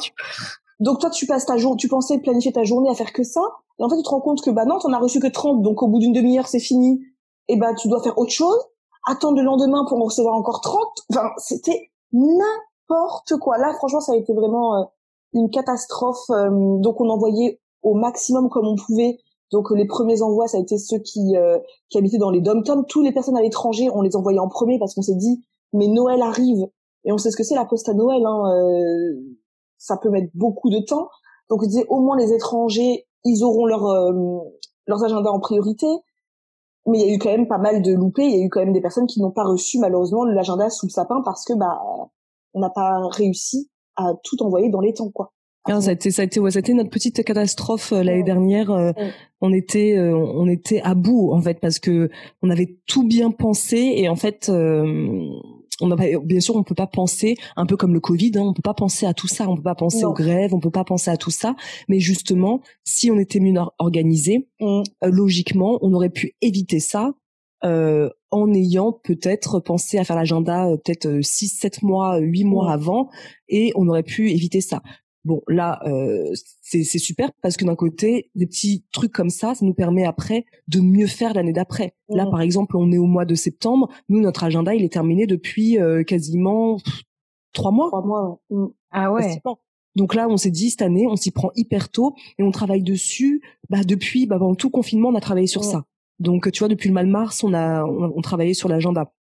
[0.80, 3.40] Donc toi, tu passes ta journée, tu pensais planifier ta journée à faire que ça,
[3.78, 5.62] et en fait, tu te rends compte que bah non, t'en as reçu que 30,
[5.62, 7.00] donc au bout d'une demi-heure, c'est fini.
[7.48, 8.58] Et bah tu dois faire autre chose
[9.04, 10.82] attendre le lendemain pour en recevoir encore 30.
[11.10, 13.58] Enfin, c'était n'importe quoi.
[13.58, 14.84] Là, franchement, ça a été vraiment euh,
[15.32, 16.30] une catastrophe.
[16.30, 19.18] Euh, donc, on envoyait au maximum comme on pouvait.
[19.54, 22.84] Donc, les premiers envois, ça a été ceux qui, euh, qui habitaient dans les dom-toms.
[22.88, 25.86] Toutes les personnes à l'étranger, on les envoyait en premier parce qu'on s'est dit, mais
[25.86, 26.66] Noël arrive.
[27.04, 28.22] Et on sait ce que c'est la poste à Noël.
[28.26, 29.14] Hein,
[29.78, 31.08] ça peut mettre beaucoup de temps.
[31.48, 33.86] Donc, on disait, au moins les étrangers, ils auront leur,
[34.86, 35.86] leurs agendas en priorité
[36.86, 38.24] mais il y a eu quand même pas mal de loupés.
[38.24, 40.86] Il y a eu quand même des personnes qui n'ont pas reçu malheureusement l'agenda sous
[40.86, 41.80] le sapin parce que bah
[42.52, 45.33] on n'a pas réussi à tout envoyer dans les temps quoi.
[45.66, 48.02] Ah, ça a été, ça a été, ouais, ça a été notre petite catastrophe euh,
[48.02, 48.70] l'année dernière.
[48.70, 48.92] Euh,
[49.40, 52.10] on était, euh, on était à bout en fait parce que
[52.42, 54.50] on avait tout bien pensé et en fait,
[55.80, 58.52] on a, bien sûr, on peut pas penser, un peu comme le Covid, hein, on
[58.52, 60.84] peut pas penser à tout ça, on peut pas penser aux grèves, on peut pas
[60.84, 61.56] penser à tout ça.
[61.88, 64.64] Mais justement, si on était mieux organisé, mm.
[64.66, 67.14] euh, logiquement, on aurait pu éviter ça
[67.64, 72.72] euh, en ayant peut-être pensé à faire l'agenda euh, peut-être 6, 7 mois, 8 mois
[72.72, 73.08] avant,
[73.48, 74.82] et on aurait pu éviter ça.
[75.24, 79.64] Bon, là, euh, c'est super parce que d'un côté, des petits trucs comme ça, ça
[79.64, 81.94] nous permet après de mieux faire l'année d'après.
[82.10, 82.30] Là, mmh.
[82.30, 83.88] par exemple, on est au mois de septembre.
[84.10, 86.78] Nous, notre agenda, il est terminé depuis euh, quasiment
[87.54, 87.88] trois mois.
[87.88, 88.40] Trois mois.
[88.50, 88.66] Mmh.
[88.90, 89.40] Ah ouais.
[89.96, 92.82] Donc là, on s'est dit cette année, on s'y prend hyper tôt et on travaille
[92.82, 93.40] dessus.
[93.70, 95.70] Bah depuis, bah pendant tout confinement, on a travaillé sur mmh.
[95.70, 95.84] ça.
[96.18, 99.12] Donc tu vois, depuis le mois de mars, on a on, on travaillait sur l'agenda.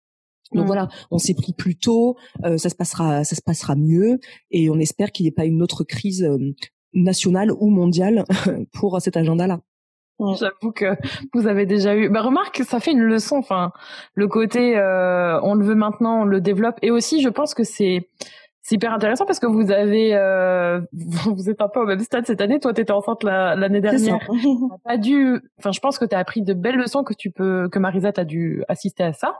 [0.51, 4.19] Donc voilà, on s'est pris plus tôt, euh, ça se passera, ça se passera mieux,
[4.51, 6.37] et on espère qu'il n'y ait pas une autre crise euh,
[6.93, 8.23] nationale ou mondiale
[8.73, 9.61] pour cet agenda-là.
[10.19, 10.95] J'avoue que
[11.33, 12.07] vous avez déjà eu.
[12.07, 13.37] Bah remarque, ça fait une leçon.
[13.37, 13.71] Enfin,
[14.13, 17.63] le côté euh, on le veut maintenant, on le développe, et aussi je pense que
[17.63, 18.09] c'est
[18.65, 22.25] c'est hyper intéressant parce que vous avez, euh, vous êtes un peu au même stade
[22.25, 22.61] cette année.
[22.61, 24.19] Toi, t'étais enceinte l'année dernière.
[24.85, 27.67] pas dû, enfin, je pense que tu as appris de belles leçons que tu peux,
[27.69, 29.35] que Marisa t'a dû assister à ça.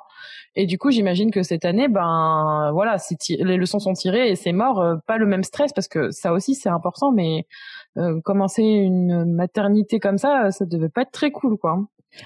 [0.55, 2.97] Et du coup, j'imagine que cette année, ben, voilà,
[3.29, 4.81] les leçons sont tirées et c'est mort.
[4.81, 7.47] Euh, pas le même stress parce que ça aussi c'est important, mais
[7.97, 11.79] euh, commencer une maternité comme ça, ça devait pas être très cool, quoi.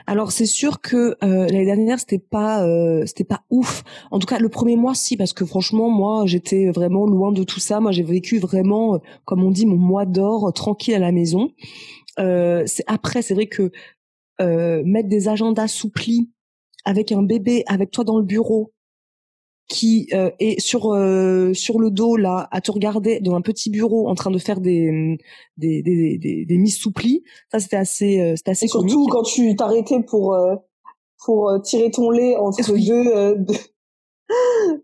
[0.06, 3.84] Alors c'est sûr que euh, l'année dernière c'était pas euh, c'était pas ouf.
[4.12, 7.44] En tout cas le premier mois si parce que franchement moi j'étais vraiment loin de
[7.44, 7.80] tout ça.
[7.80, 11.52] Moi j'ai vécu vraiment euh, comme on dit mon mois d'or tranquille à la maison.
[12.18, 13.72] c'est après c'est vrai que
[14.40, 16.32] mettre des agendas souplis
[16.86, 18.74] avec un bébé avec toi dans le bureau
[19.68, 23.70] qui euh, est sur euh, sur le dos là à te regarder dans un petit
[23.70, 25.18] bureau en train de faire des
[25.58, 29.24] des des des, des mises souplis ça c'était assez euh, c'était assez et surtout quand
[29.24, 30.56] tu t'arrêtais pour euh,
[31.26, 33.36] pour tirer ton lait entre deux,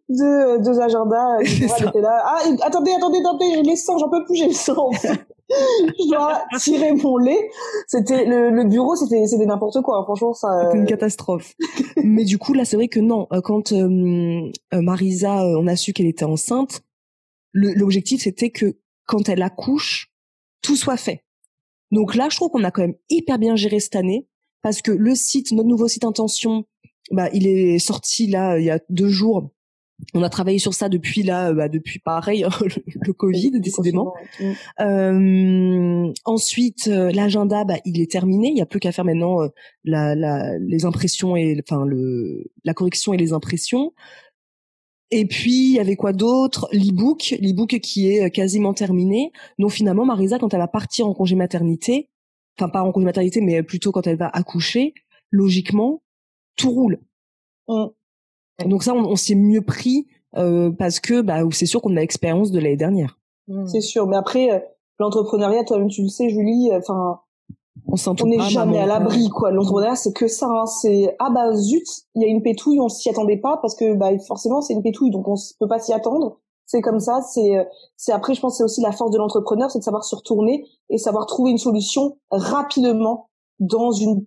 [0.10, 1.40] deux deux agendas
[1.96, 2.24] là.
[2.26, 4.92] Ah attendez attendez attendez j'ai les sangs j'en peux plus j'ai le sang
[6.00, 7.50] je dois tirer mon lait.
[7.88, 10.04] C'était le, le, bureau, c'était c'était n'importe quoi.
[10.04, 10.48] Franchement, ça.
[10.66, 11.54] C'était une catastrophe.
[12.04, 13.28] Mais du coup, là, c'est vrai que non.
[13.32, 16.82] Euh, quand euh, euh, Marisa, on a su qu'elle était enceinte,
[17.54, 20.12] l'objectif c'était que quand elle accouche,
[20.62, 21.24] tout soit fait.
[21.92, 24.28] Donc là, je trouve qu'on a quand même hyper bien géré cette année
[24.62, 26.66] parce que le site, notre nouveau site intention,
[27.12, 29.50] bah, il est sorti là il y a deux jours.
[30.14, 32.46] On a travaillé sur ça depuis là, bah, depuis pareil
[33.02, 34.14] le, Covid décidément.
[34.80, 38.50] Euh, ensuite, euh, l'agenda, bah, il est terminé.
[38.50, 39.48] Il y a plus qu'à faire maintenant euh,
[39.84, 43.94] la, la, les impressions et enfin le la correction et les impressions.
[45.12, 46.68] Et puis, il y avait quoi d'autre?
[46.72, 49.32] L'e-book, l'e-book qui est euh, quasiment terminé.
[49.60, 52.10] Donc finalement, Marisa, quand elle va partir en congé maternité,
[52.58, 54.96] enfin pas en congé maternité, mais plutôt quand elle va accoucher,
[55.30, 56.02] logiquement,
[56.56, 57.00] tout roule.
[57.68, 57.86] Mm.
[58.66, 62.52] Donc ça, on, s'est mieux pris euh, parce que bah, c'est sûr qu'on a l'expérience
[62.52, 63.20] de l'année dernière.
[63.48, 63.68] Mm.
[63.68, 64.60] C'est sûr, mais après, euh,
[65.00, 67.20] l'entrepreneuriat, toi-même tu le sais, Julie, enfin,
[67.88, 70.66] on n'est jamais à l'abri quoi l'entrepreneuriat c'est que ça hein.
[70.66, 71.86] c'est ah bah zut
[72.16, 74.84] il y a une pétouille on s'y attendait pas parce que bah forcément c'est une
[74.84, 77.64] pétouille donc on peut pas s'y attendre c'est comme ça c'est euh,
[77.98, 80.66] c'est après je pense c'est aussi la force de l'entrepreneur c'est de savoir se retourner
[80.90, 84.26] et savoir trouver une solution rapidement dans une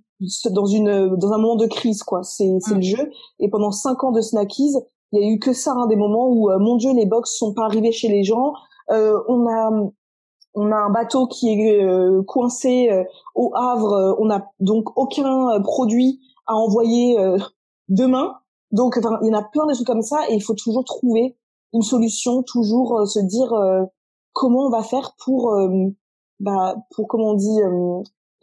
[0.50, 2.22] dans une dans un moment de crise quoi.
[2.22, 3.10] C'est c'est le jeu.
[3.38, 4.74] Et pendant cinq ans de snackies
[5.12, 7.36] il y a eu que ça hein, des moments où euh, mon dieu les box
[7.38, 8.52] sont pas arrivés chez les gens.
[8.90, 9.70] Euh, on a
[10.56, 14.98] on a un bateau qui est euh, coincé euh, au Havre, euh, on n'a donc
[14.98, 17.18] aucun produit à envoyer
[17.88, 18.36] demain.
[18.70, 20.28] Donc il y en a plein de trucs comme ça.
[20.30, 21.36] Et il faut toujours trouver
[21.72, 23.52] une solution, toujours se dire
[24.32, 25.52] comment on va faire pour
[26.38, 27.60] bah pour comment on dit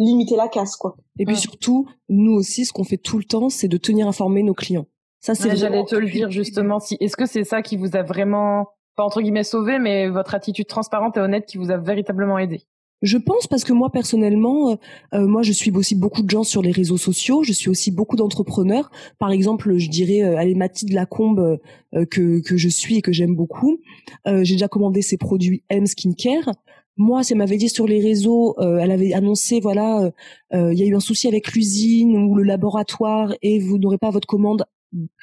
[0.04, 0.96] limiter la casse quoi.
[1.20, 4.44] Et puis surtout, nous aussi ce qu'on fait tout le temps, c'est de tenir informés
[4.44, 4.86] nos clients.
[5.22, 8.04] Ça c'est j'allais te le dire justement si est-ce que c'est ça qui vous a
[8.04, 12.38] vraiment pas entre guillemets sauvé, mais votre attitude transparente et honnête qui vous a véritablement
[12.38, 12.62] aidé?
[13.04, 14.76] Je pense parce que moi personnellement, euh,
[15.14, 17.44] euh, moi je suis aussi beaucoup de gens sur les réseaux sociaux.
[17.44, 18.90] Je suis aussi beaucoup d'entrepreneurs.
[19.20, 21.60] Par exemple, je dirais euh, allez Mathilde Lacombe
[21.94, 23.80] euh, que que je suis et que j'aime beaucoup.
[24.26, 26.50] J'ai déjà commandé ses produits M Skincare.
[26.98, 30.12] Moi, c'est m'avait dit sur les réseaux, elle avait annoncé voilà,
[30.52, 34.12] il y a eu un souci avec l'usine ou le laboratoire et vous n'aurez pas
[34.12, 34.66] votre commande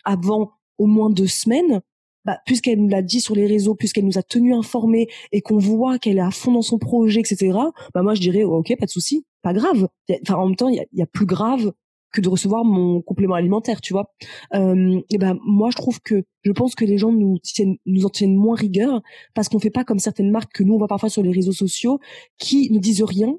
[0.05, 1.81] avant au moins deux semaines
[2.25, 5.59] bah, puisqu'elle nous l'a dit sur les réseaux, puisqu'elle nous a tenu informés et qu'on
[5.59, 7.59] voit qu'elle est à fond dans son projet, etc.
[7.95, 9.89] Bah moi je dirais ok, pas de souci, pas grave.
[10.23, 11.73] Enfin en même temps, il y a, plus grave
[12.13, 14.13] que de recevoir mon complément alimentaire, tu vois.
[14.55, 18.07] Euh, et ben moi je trouve que je pense que les gens nous tiennent, nous
[18.07, 19.03] en tiennent moins rigueur
[19.35, 21.53] parce qu'on fait pas comme certaines marques que nous on voit parfois sur les réseaux
[21.53, 22.01] sociaux
[22.39, 23.37] qui ne disent rien,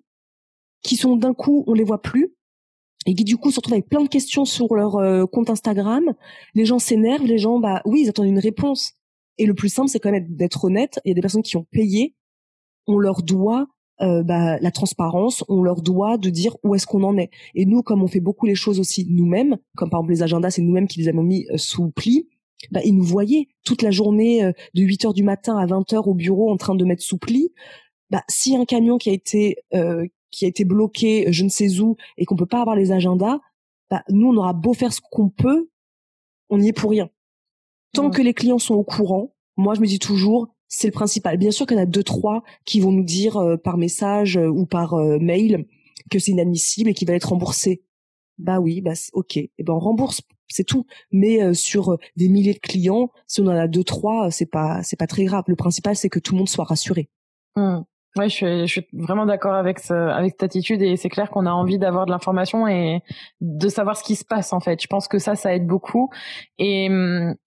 [0.83, 2.33] qui sont d'un coup on les voit plus
[3.05, 6.13] et qui du coup se retrouvent avec plein de questions sur leur euh, compte Instagram.
[6.53, 8.93] Les gens s'énervent, les gens, bah oui, ils attendent une réponse.
[9.37, 10.99] Et le plus simple, c'est quand même d'être honnête.
[11.03, 12.15] Il y a des personnes qui ont payé,
[12.85, 13.67] on leur doit
[14.01, 17.29] euh, bah, la transparence, on leur doit de dire où est-ce qu'on en est.
[17.55, 20.51] Et nous, comme on fait beaucoup les choses aussi nous-mêmes, comme par exemple les agendas,
[20.51, 22.27] c'est nous-mêmes qui les avons mis euh, sous pli,
[22.71, 24.43] bah, ils nous voyaient toute la journée
[24.75, 27.17] de 8 heures du matin à 20 heures au bureau en train de mettre sous
[27.17, 27.51] pli.
[28.11, 29.57] Bah, si un camion qui a été
[30.31, 32.91] qui a été bloqué euh, je ne sais où et qu'on peut pas avoir les
[32.91, 33.39] agendas,
[33.89, 35.69] bah, nous on aura beau faire ce qu'on peut,
[36.49, 37.09] on n'y est pour rien.
[37.93, 41.37] Tant que les clients sont au courant, moi je me dis toujours c'est le principal.
[41.37, 44.37] Bien sûr qu'il y en a deux trois qui vont nous dire euh, par message
[44.37, 45.67] euh, ou par mail
[46.09, 47.83] que c'est inadmissible et qu'il va être remboursé.
[48.37, 49.37] Bah oui, bah ok.
[49.37, 50.85] Et eh ben on rembourse, c'est tout.
[51.11, 54.95] Mais sur des milliers de clients, si on en a deux trois, c'est pas c'est
[54.95, 55.43] pas très grave.
[55.47, 57.09] Le principal c'est que tout le monde soit rassuré.
[57.55, 57.81] Mmh.
[58.17, 61.29] Ouais, je suis, je suis vraiment d'accord avec ce, avec cette attitude et c'est clair
[61.29, 63.01] qu'on a envie d'avoir de l'information et
[63.39, 64.81] de savoir ce qui se passe en fait.
[64.81, 66.09] Je pense que ça, ça aide beaucoup.
[66.57, 66.89] Et,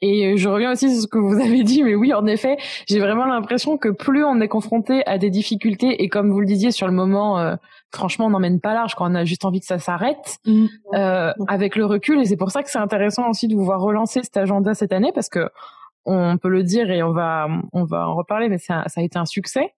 [0.01, 2.57] et je reviens aussi sur ce que vous avez dit, mais oui, en effet,
[2.89, 6.47] j'ai vraiment l'impression que plus on est confronté à des difficultés et comme vous le
[6.47, 7.57] disiez sur le moment, euh,
[7.93, 10.39] franchement, on n'emmène pas large quand on a juste envie que ça s'arrête.
[10.47, 10.67] Mmh.
[10.95, 13.81] Euh, avec le recul, et c'est pour ça que c'est intéressant aussi de vous voir
[13.81, 15.51] relancer cet agenda cette année parce que
[16.07, 19.05] on peut le dire et on va, on va en reparler, mais ça, ça a
[19.05, 19.75] été un succès.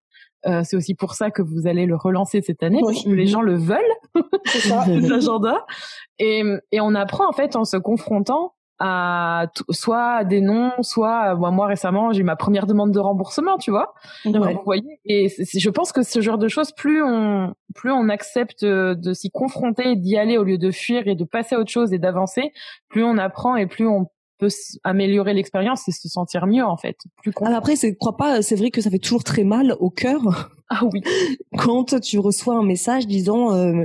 [0.46, 3.26] Euh, c'est aussi pour ça que vous allez le relancer cette année, parce que les
[3.26, 3.80] gens le veulent,
[5.08, 5.64] l'agenda.
[6.18, 11.66] Et, et on apprend en fait en se confrontant à soit des noms, soit moi
[11.66, 13.94] récemment j'ai eu ma première demande de remboursement, tu vois.
[14.24, 14.32] Vous
[14.64, 14.98] voyez.
[15.04, 19.30] Et je pense que ce genre de choses, plus on plus on accepte de s'y
[19.30, 22.52] confronter, d'y aller au lieu de fuir et de passer à autre chose et d'avancer,
[22.88, 24.48] plus on apprend et plus on peut
[24.84, 26.96] améliorer l'expérience et se sentir mieux en fait.
[27.22, 30.52] Plus après, c'est crois pas, c'est vrai que ça fait toujours très mal au cœur.
[30.68, 31.00] Ah oui.
[31.56, 33.84] quand tu reçois un message disant euh,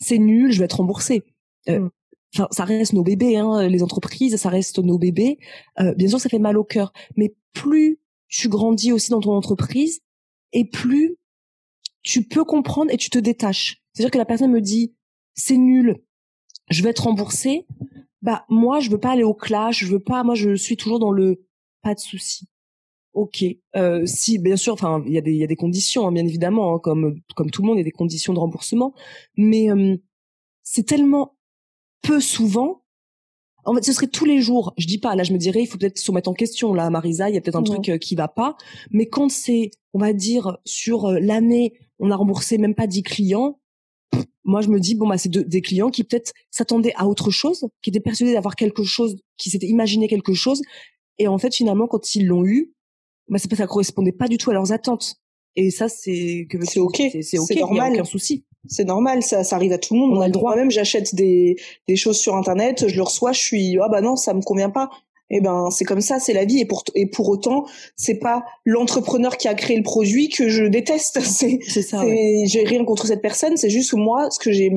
[0.00, 1.22] c'est nul, je vais être remboursé.
[1.68, 1.90] Euh, mm.
[2.34, 5.38] Enfin, ça reste nos bébés, hein, les entreprises, ça reste nos bébés.
[5.78, 9.36] Euh, bien sûr, ça fait mal au cœur, mais plus tu grandis aussi dans ton
[9.36, 10.00] entreprise,
[10.52, 11.16] et plus
[12.02, 13.82] tu peux comprendre et tu te détaches.
[13.92, 14.94] C'est-à-dire que la personne me dit
[15.34, 16.02] c'est nul,
[16.70, 17.66] je vais être remboursé
[18.22, 20.98] bah moi je veux pas aller au clash, je veux pas moi je suis toujours
[20.98, 21.44] dans le
[21.82, 22.48] pas de souci.
[23.16, 23.42] Ok.
[23.76, 26.12] Euh, si, bien sûr, enfin, il y a des, il y a des conditions, hein,
[26.12, 28.92] bien évidemment, hein, comme comme tout le monde, il y a des conditions de remboursement,
[29.38, 29.96] mais euh,
[30.62, 31.36] c'est tellement
[32.02, 32.82] peu souvent.
[33.64, 34.74] En fait, ce serait tous les jours.
[34.76, 35.16] Je dis pas.
[35.16, 36.74] Là, je me dirais, il faut peut-être se remettre en question.
[36.74, 38.56] Là, Marisa, il y a peut-être un truc euh, qui va pas.
[38.90, 43.02] Mais quand c'est, on va dire, sur euh, l'année, on a remboursé même pas 10
[43.02, 43.58] clients.
[44.46, 47.66] Moi, je me dis, bon, bah, c'est des clients qui peut-être s'attendaient à autre chose,
[47.82, 50.62] qui étaient persuadés d'avoir quelque chose, qui s'étaient imaginé quelque chose.
[51.18, 52.72] Et en fait, finalement, quand ils l'ont eu,
[53.28, 55.16] bah, c'est parce que ça correspondait pas du tout à leurs attentes.
[55.56, 58.44] Et ça, c'est que c'est ok, c'est ok, normal, aucun souci.
[58.68, 60.16] C'est normal, ça, ça arrive à tout le monde.
[60.16, 60.52] On a le droit.
[60.52, 61.56] Moi-même, j'achète des
[61.88, 64.70] des choses sur internet, je le reçois, je suis ah bah non, ça me convient
[64.70, 64.90] pas.
[65.30, 66.60] Eh ben, c'est comme ça, c'est la vie.
[66.60, 70.64] Et pour et pour autant, c'est pas l'entrepreneur qui a créé le produit que je
[70.64, 71.20] déteste.
[71.24, 72.02] C'est c'est ça.
[72.44, 73.56] J'ai rien contre cette personne.
[73.56, 74.70] C'est juste que moi, ce que j'ai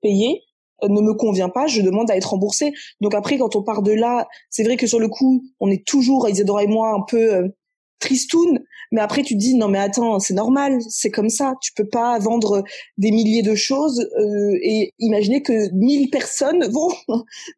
[0.00, 0.42] payé,
[0.82, 2.72] euh, ne me convient pas, je demande à être remboursé.
[3.00, 5.86] Donc après, quand on part de là, c'est vrai que sur le coup, on est
[5.86, 7.48] toujours, Isadora et moi, un peu euh,
[7.98, 8.60] tristoun,
[8.92, 11.88] mais après tu te dis non mais attends c'est normal c'est comme ça tu peux
[11.88, 12.62] pas vendre
[12.98, 16.90] des milliers de choses euh, et imaginer que mille personnes vont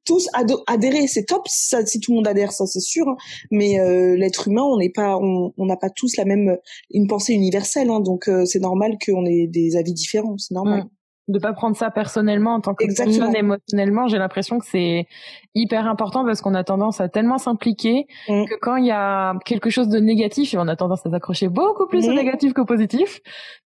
[0.05, 0.29] tous
[0.67, 1.07] adhérer.
[1.07, 3.17] C'est top si, ça, si tout le monde adhère ça c'est sûr hein.
[3.51, 6.57] mais euh, l'être humain on n'est pas on n'a pas tous la même
[6.91, 10.85] une pensée universelle hein, donc euh, c'est normal qu'on ait des avis différents c'est normal.
[10.85, 10.98] Mmh
[11.29, 15.07] de pas prendre ça personnellement en tant que personne émotionnellement j'ai l'impression que c'est
[15.55, 18.47] hyper important parce qu'on a tendance à tellement s'impliquer mm.
[18.47, 21.49] que quand il y a quelque chose de négatif et on a tendance à s'accrocher
[21.49, 22.17] beaucoup plus au mm.
[22.17, 23.21] négatif qu'au positif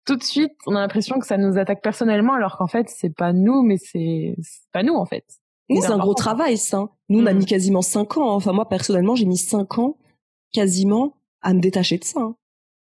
[0.05, 3.13] tout de suite on a l'impression que ça nous attaque personnellement alors qu'en fait c'est
[3.13, 4.35] pas nous mais c'est
[4.71, 5.25] pas nous en fait
[5.69, 7.37] c'est un gros travail ça nous on a mm.
[7.37, 9.97] mis quasiment cinq ans enfin moi personnellement j'ai mis cinq ans
[10.53, 12.35] quasiment à me détacher de ça hein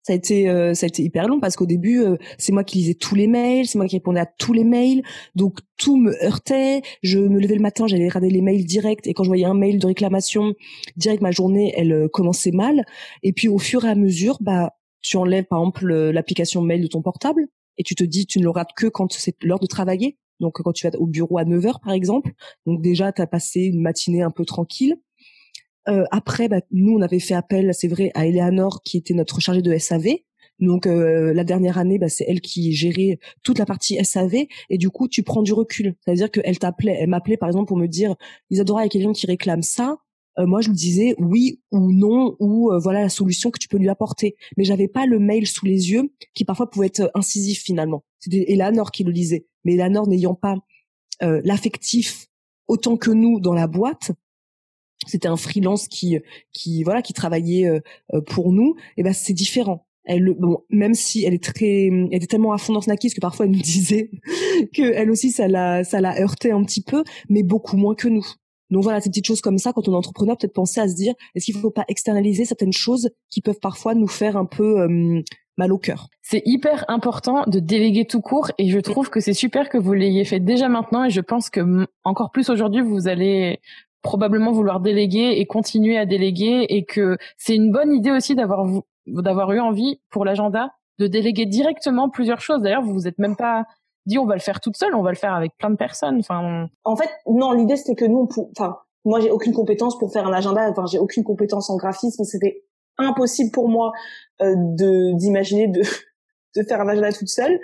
[0.07, 2.63] ça a été euh, ça a été hyper long parce qu'au début euh, c'est moi
[2.63, 5.03] qui lisais tous les mails c'est moi qui répondais à tous les mails.
[5.35, 6.83] Donc tout me heurtait.
[7.03, 9.55] Je me levais le matin j'allais regarder les mails directs et quand je voyais un
[9.55, 10.55] mail de réclamation
[10.97, 12.85] direct ma journée elle euh, commençait mal.
[13.25, 16.87] Et puis au fur et à mesure bah tu enlèves par exemple l'application mail de
[16.87, 20.19] ton portable et tu te dis tu ne l'auras que quand c'est l'heure de travailler.
[20.39, 22.31] Donc quand tu vas au bureau à 9 heures par exemple.
[22.65, 25.01] Donc déjà tu as passé une matinée un peu tranquille
[25.89, 29.41] euh, après, bah, nous, on avait fait appel, c'est vrai, à Eleanor qui était notre
[29.41, 30.17] chargée de SAV.
[30.59, 34.79] Donc euh, la dernière année, bah, c'est elle qui gérait toute la partie SAV et
[34.79, 35.95] du coup tu prends du recul.
[36.01, 38.17] C'est-à-dire qu'elle t'appelait, elle m'appelait par exemple pour me dire
[38.49, 39.99] Isadora, il y a quelqu'un qui réclame ça.
[40.39, 43.77] Euh, moi je lui disais oui ou non ou voilà la solution que tu peux
[43.77, 44.35] lui apporter.
[44.57, 48.03] Mais j'avais pas le mail sous les yeux qui parfois pouvait être incisif finalement.
[48.19, 49.47] C'était Eleanor qui le lisait.
[49.67, 50.57] Mais Eleanor n'ayant pas
[51.21, 52.29] l'affectif
[52.67, 54.13] autant que nous dans la boîte,
[55.07, 56.19] c'était un freelance qui
[56.53, 57.81] qui voilà qui travaillait euh,
[58.15, 59.87] euh, pour nous et ben c'est différent.
[60.05, 63.21] Elle bon même si elle est très elle est tellement à fond dans Snackis que
[63.21, 64.11] parfois elle nous disait
[64.75, 68.09] que elle aussi ça l'a ça l'a heurté un petit peu mais beaucoup moins que
[68.09, 68.27] nous.
[68.71, 70.95] Donc voilà ces petites choses comme ça quand on est entrepreneur peut-être penser à se
[70.95, 74.81] dire est-ce qu'il faut pas externaliser certaines choses qui peuvent parfois nous faire un peu
[74.81, 75.23] euh,
[75.57, 76.09] mal au cœur?
[76.23, 79.93] C'est hyper important de déléguer tout court et je trouve que c'est super que vous
[79.93, 83.61] l'ayez fait déjà maintenant et je pense que encore plus aujourd'hui vous allez
[84.07, 88.65] probablement vouloir déléguer et continuer à déléguer et que c'est une bonne idée aussi d'avoir
[89.07, 92.63] d'avoir eu envie pour l'agenda de déléguer directement plusieurs choses.
[92.63, 93.65] D'ailleurs, vous vous êtes même pas
[94.07, 96.19] dit on va le faire toute seule, on va le faire avec plein de personnes.
[96.21, 100.27] Enfin, en fait, non, l'idée c'était que nous, enfin, moi j'ai aucune compétence pour faire
[100.27, 102.63] un agenda, enfin j'ai aucune compétence en graphisme, c'était
[102.99, 103.91] impossible pour moi
[104.41, 105.83] euh, de d'imaginer de
[106.57, 107.59] de faire un agenda toute seule.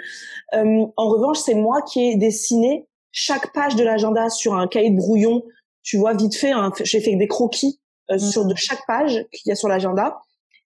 [0.54, 4.90] Euh, en revanche, c'est moi qui ai dessiné chaque page de l'agenda sur un cahier
[4.90, 5.42] de brouillon
[5.82, 8.18] tu vois vite fait, hein, j'ai fait des croquis euh, mm.
[8.18, 10.20] sur de chaque page qu'il y a sur l'agenda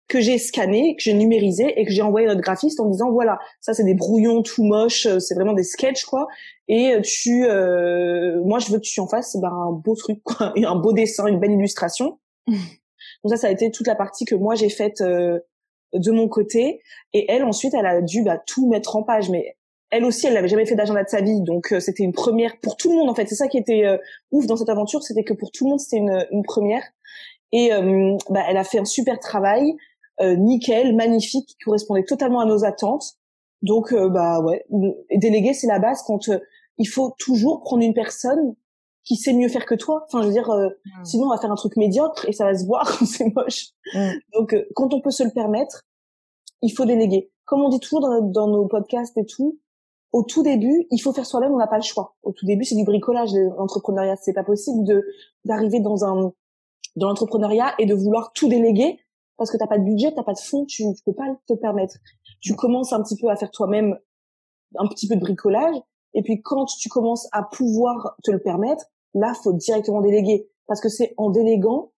[0.08, 3.10] que j'ai scanné, que j'ai numérisé et que j'ai envoyé à notre graphiste en disant
[3.10, 6.28] voilà, ça c'est des brouillons tout moches, euh, c'est vraiment des sketchs quoi.
[6.68, 7.40] Et euh, tu,
[8.44, 11.26] moi je veux que tu en fasses ben, un beau truc, quoi, un beau dessin,
[11.26, 12.18] une belle illustration.
[12.46, 15.02] Donc ça, ça a été toute la partie que moi j'ai faite
[15.92, 16.80] de mon côté.
[17.12, 19.30] Et elle ensuite, elle a dû bah, tout mettre en page.
[19.30, 19.56] Mais
[19.96, 22.58] elle aussi, elle n'avait jamais fait d'agenda de sa vie, donc euh, c'était une première
[22.60, 23.26] pour tout le monde en fait.
[23.26, 23.96] C'est ça qui était euh,
[24.30, 26.82] ouf dans cette aventure, c'était que pour tout le monde c'était une, une première.
[27.52, 29.74] Et euh, bah, elle a fait un super travail,
[30.20, 33.14] nickel, magnifique, qui correspondait totalement à nos attentes.
[33.62, 34.64] Donc bah ouais,
[35.14, 36.30] déléguer c'est la base quand
[36.78, 38.54] il faut toujours prendre une personne
[39.04, 40.04] qui sait mieux faire que toi.
[40.06, 41.04] Enfin, je veux dire, mmh.
[41.04, 43.68] sinon on va faire un truc médiocre et ça va se voir, c'est moche.
[43.94, 44.10] Mmh.
[44.34, 45.82] Donc quand on peut se le permettre,
[46.62, 47.30] il faut déléguer.
[47.44, 49.58] Comme on dit toujours dans, dans nos podcasts et tout,
[50.16, 52.16] au tout début, il faut faire soi-même, on n'a pas le choix.
[52.22, 54.16] Au tout début, c'est du bricolage, l'entrepreneuriat.
[54.16, 55.04] C'est pas possible de
[55.44, 56.32] d'arriver dans un
[56.96, 58.98] dans l'entrepreneuriat et de vouloir tout déléguer
[59.36, 61.52] parce que t'as pas de budget, t'as pas de fonds, tu, tu peux pas te
[61.52, 61.96] permettre.
[62.40, 63.98] Tu commences un petit peu à faire toi-même
[64.76, 65.76] un petit peu de bricolage
[66.14, 70.80] et puis quand tu commences à pouvoir te le permettre, là, faut directement déléguer parce
[70.80, 71.92] que c'est en déléguant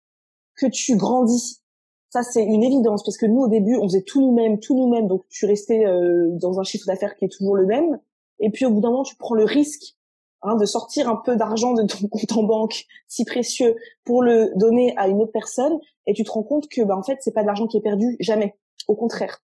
[0.56, 1.62] que tu grandis.
[2.10, 5.08] Ça, c'est une évidence parce que nous, au début, on faisait tout nous-mêmes, tout nous-mêmes.
[5.08, 8.00] Donc, tu restais euh, dans un chiffre d'affaires qui est toujours le même.
[8.40, 9.96] Et puis, au bout d'un moment, tu prends le risque
[10.42, 13.76] hein, de sortir un peu d'argent de ton compte en banque, si précieux,
[14.06, 15.78] pour le donner à une autre personne.
[16.06, 17.82] Et tu te rends compte que, bah, en fait, c'est pas de l'argent qui est
[17.82, 18.56] perdu, jamais.
[18.88, 19.44] Au contraire.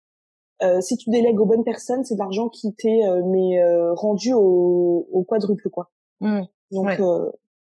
[0.62, 3.96] Euh, si tu délègues aux bonnes personnes, c'est de l'argent qui t'est euh, mais euh,
[3.96, 5.90] rendu au, au, quadruple, quoi.
[6.20, 6.42] Mmh.
[6.70, 7.00] Donc,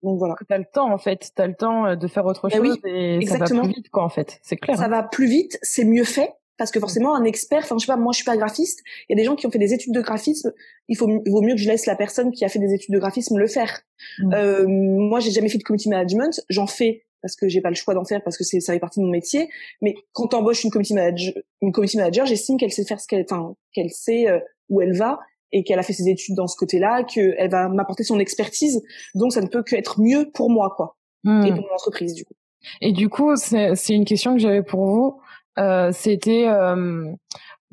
[0.03, 0.36] donc voilà.
[0.47, 3.15] T'as le temps en fait, t'as le temps euh, de faire autre bah chose et
[3.15, 3.47] exactement.
[3.47, 4.77] ça va plus vite quoi en fait, c'est clair.
[4.77, 4.89] Ça hein.
[4.89, 7.97] va plus vite, c'est mieux fait parce que forcément un expert, enfin je sais pas,
[7.97, 9.93] moi je suis pas graphiste, il y a des gens qui ont fait des études
[9.93, 10.51] de graphisme,
[10.89, 12.93] il faut il vaut mieux que je laisse la personne qui a fait des études
[12.93, 13.82] de graphisme le faire.
[14.20, 14.34] Mmh.
[14.34, 17.76] Euh, moi j'ai jamais fait de community management, j'en fais parce que j'ai pas le
[17.76, 19.49] choix d'en faire parce que c'est ça fait partie de mon métier,
[19.82, 23.26] mais quand t'embauches une community manager, une community manager, j'estime qu'elle sait faire ce qu'elle,
[23.30, 24.39] enfin qu'elle sait euh,
[24.70, 25.20] où elle va
[25.51, 28.84] et qu'elle a fait ses études dans ce côté-là, qu'elle va m'apporter son expertise.
[29.16, 31.45] Donc ça ne peut qu'être mieux pour moi, quoi, hmm.
[31.45, 32.36] et pour mon entreprise du coup.
[32.82, 35.22] Et du coup, c'est une question que j'avais pour vous.
[35.60, 37.12] Euh, C'était euh,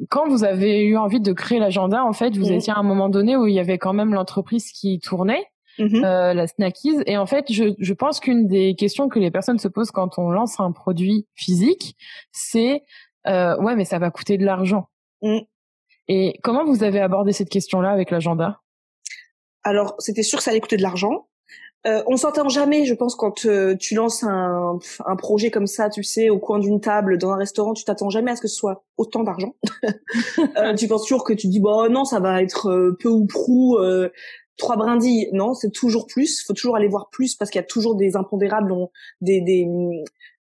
[0.09, 2.53] quand vous avez eu envie de créer l'agenda, en fait, vous mmh.
[2.53, 5.47] étiez à un moment donné où il y avait quand même l'entreprise qui tournait.
[5.79, 9.31] Mmh euh, la Snackies et en fait je, je pense qu'une des questions que les
[9.31, 11.99] personnes se posent quand on lance un produit physique
[12.33, 12.83] c'est
[13.27, 14.89] euh, ouais mais ça va coûter de l'argent
[15.21, 15.41] mmh.
[16.09, 18.61] Et comment vous avez abordé cette question-là avec l'agenda?
[19.65, 21.29] Alors, c'était sûr que ça allait coûter de l'argent.
[21.87, 25.89] Euh, on s'entend jamais, je pense, quand euh, tu lances un, un, projet comme ça,
[25.89, 28.49] tu sais, au coin d'une table dans un restaurant, tu t'attends jamais à ce que
[28.49, 29.55] ce soit autant d'argent.
[30.57, 33.27] euh, tu penses toujours que tu dis bon non, ça va être euh, peu ou
[33.27, 34.09] prou, euh,
[34.57, 35.29] trois brindilles.
[35.33, 36.45] Non, c'est toujours plus.
[36.45, 38.73] Faut toujours aller voir plus parce qu'il y a toujours des impondérables,
[39.21, 39.69] des, des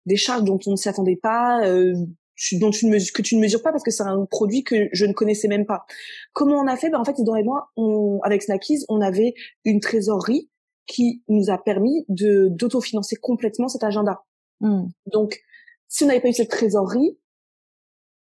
[0.06, 3.40] des charges dont on ne s'y attendait pas, dont tu ne mesures, que tu ne
[3.40, 5.86] mesures pas parce que c'est un produit que je ne connaissais même pas.
[6.34, 6.90] Comment on a fait?
[6.90, 9.34] Ben En fait, Isidore et moi, on, avec Snackies, on avait
[9.64, 10.50] une trésorerie
[10.86, 14.24] qui nous a permis de d'autofinancer complètement cet agenda.
[14.60, 14.86] Hmm.
[15.12, 15.40] Donc,
[15.88, 17.18] si on n'avait pas eu cette trésorerie,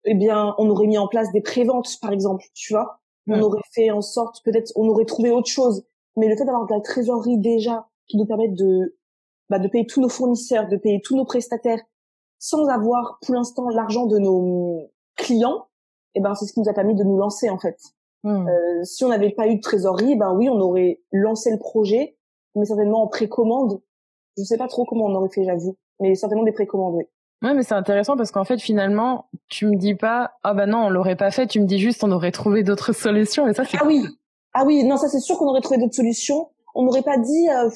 [0.05, 3.01] eh bien, on aurait mis en place des préventes, par exemple, tu vois.
[3.27, 3.43] On hmm.
[3.43, 5.85] aurait fait en sorte, peut-être, on aurait trouvé autre chose.
[6.17, 8.97] Mais le fait d'avoir de la trésorerie déjà, qui nous permet de,
[9.51, 11.81] bah, de payer tous nos fournisseurs, de payer tous nos prestataires,
[12.39, 15.67] sans avoir pour l'instant l'argent de nos clients,
[16.15, 17.79] eh ben c'est ce qui nous a permis de nous lancer en fait.
[18.25, 18.47] Hmm.
[18.49, 22.18] Euh, si on n'avait pas eu de trésorerie, ben oui, on aurait lancé le projet,
[22.59, 23.81] mais certainement en précommande.
[24.37, 27.05] Je sais pas trop comment on aurait fait, j'avoue, mais certainement des précommandes, oui.
[27.43, 30.87] Ouais, mais c'est intéressant parce qu'en fait, finalement, tu me dis pas, ah bah non,
[30.87, 31.47] on l'aurait pas fait.
[31.47, 33.47] Tu me dis juste, on aurait trouvé d'autres solutions.
[33.47, 34.05] Et ça, c'est ah oui,
[34.55, 36.51] ah oui, non, ça c'est sûr qu'on aurait trouvé d'autres solutions.
[36.75, 37.49] On n'aurait pas dit.
[37.49, 37.71] Euh...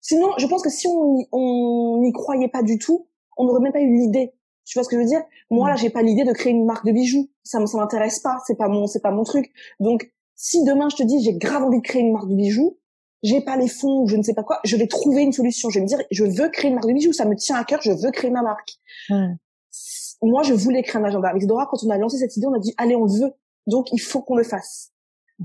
[0.00, 3.80] Sinon, je pense que si on n'y croyait pas du tout, on n'aurait même pas
[3.80, 4.34] eu l'idée.
[4.64, 5.22] Tu vois ce que je veux dire?
[5.50, 5.78] Moi là, mm.
[5.78, 7.30] j'ai pas l'idée de créer une marque de bijoux.
[7.42, 8.38] Ça, ça m'intéresse pas.
[8.46, 9.50] C'est pas mon, c'est pas mon truc.
[9.80, 12.77] Donc, si demain je te dis j'ai grave envie de créer une marque de bijoux,
[13.22, 15.70] j'ai pas les fonds, je ne sais pas quoi, je vais trouver une solution.
[15.70, 17.12] Je vais me dire, je veux créer une marque de bijoux.
[17.12, 17.80] Ça me tient à cœur.
[17.82, 18.74] Je veux créer ma marque.
[19.10, 19.34] Mm.
[20.22, 21.28] Moi, je voulais créer un agenda.
[21.28, 23.32] Avec Dora, quand on a lancé cette idée, on a dit allez, on veut.
[23.66, 24.92] Donc, il faut qu'on le fasse.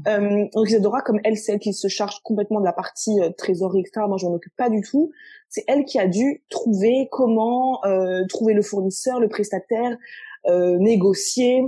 [0.07, 3.30] Euh, donc Isadora, comme elle, c'est elle qui se charge complètement de la partie euh,
[3.30, 4.05] trésorerie, etc.
[4.07, 5.11] Moi, je m'en occupe pas du tout.
[5.49, 9.95] C'est elle qui a dû trouver comment euh, trouver le fournisseur, le prestataire,
[10.47, 11.63] euh, négocier,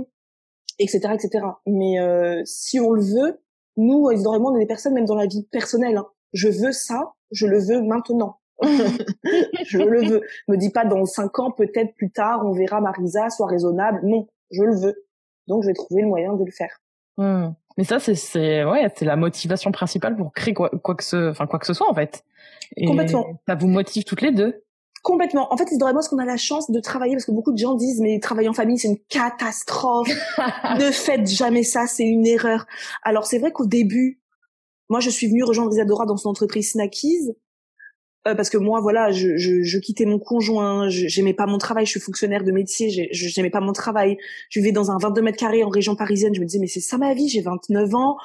[0.78, 1.44] etc., etc.
[1.66, 3.40] Mais euh, si on le veut,
[3.76, 4.12] nous, moi,
[4.52, 5.96] on est des personnes, même dans la vie personnelle.
[5.96, 6.06] Hein.
[6.32, 8.38] Je veux ça, je le veux maintenant.
[8.62, 10.20] je le veux.
[10.48, 14.00] Me dis pas dans cinq ans, peut-être plus tard, on verra Marisa, soit raisonnable.
[14.02, 14.94] Non, je le veux.
[15.46, 16.80] Donc, je vais trouver le moyen de le faire.
[17.18, 17.50] Hmm.
[17.76, 21.30] Mais ça, c'est c'est ouais, c'est la motivation principale pour créer quoi, quoi que ce,
[21.30, 22.24] enfin quoi que ce soit en fait.
[22.76, 23.26] Et Complètement.
[23.46, 24.62] Ça vous motive toutes les deux.
[25.06, 25.52] Complètement.
[25.54, 27.58] En fait, c'est vraiment ce qu'on a la chance de travailler parce que beaucoup de
[27.58, 30.08] gens disent mais travailler en famille c'est une catastrophe.
[30.80, 32.66] ne faites jamais ça, c'est une erreur.
[33.04, 34.20] Alors c'est vrai qu'au début,
[34.88, 37.30] moi je suis venue rejoindre Isadora dans son entreprise Snackies
[38.26, 41.86] euh, parce que moi voilà je, je, je quittais mon conjoint j'aimais pas mon travail
[41.86, 44.16] je suis fonctionnaire de métier j'aimais pas mon travail
[44.50, 46.80] je vivais dans un 22 mètres carrés en région parisienne je me disais mais c'est
[46.80, 48.16] ça ma vie j'ai 29 ans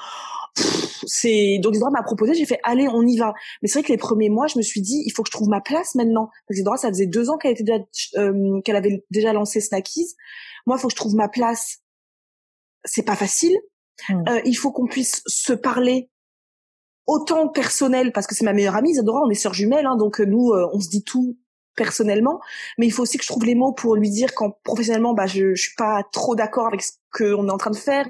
[0.56, 3.34] c'est donc Isidora m'a proposé j'ai fait allez on y va.
[3.62, 5.38] Mais c'est vrai que les premiers mois je me suis dit il faut que je
[5.38, 6.30] trouve ma place maintenant.
[6.48, 7.84] Parce que ça faisait deux ans qu'elle était déjà,
[8.18, 10.16] euh, qu'elle avait déjà lancé Snackies.
[10.66, 11.80] Moi il faut que je trouve ma place.
[12.84, 13.56] C'est pas facile.
[14.10, 14.24] Mmh.
[14.30, 16.10] euh, il faut qu'on puisse se parler
[17.08, 20.22] autant personnel parce que c'est ma meilleure amie Isadora on est sœurs jumelles hein, donc
[20.22, 21.38] euh, nous euh, on se dit tout
[21.82, 22.40] personnellement
[22.78, 25.26] mais il faut aussi que je trouve les mots pour lui dire quand professionnellement bah
[25.26, 28.08] je, je suis pas trop d'accord avec ce qu'on est en train de faire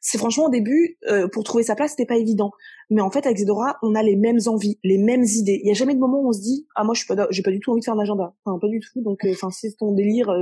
[0.00, 2.52] c'est franchement au début euh, pour trouver sa place c'était pas évident.
[2.88, 5.60] Mais en fait avec Isadora on a les mêmes envies les mêmes idées.
[5.62, 7.26] Il y a jamais de moment où on se dit ah moi je suis pas
[7.30, 9.02] j'ai pas du tout envie de faire un agenda enfin pas du tout.
[9.02, 10.32] Donc enfin c'est ton délire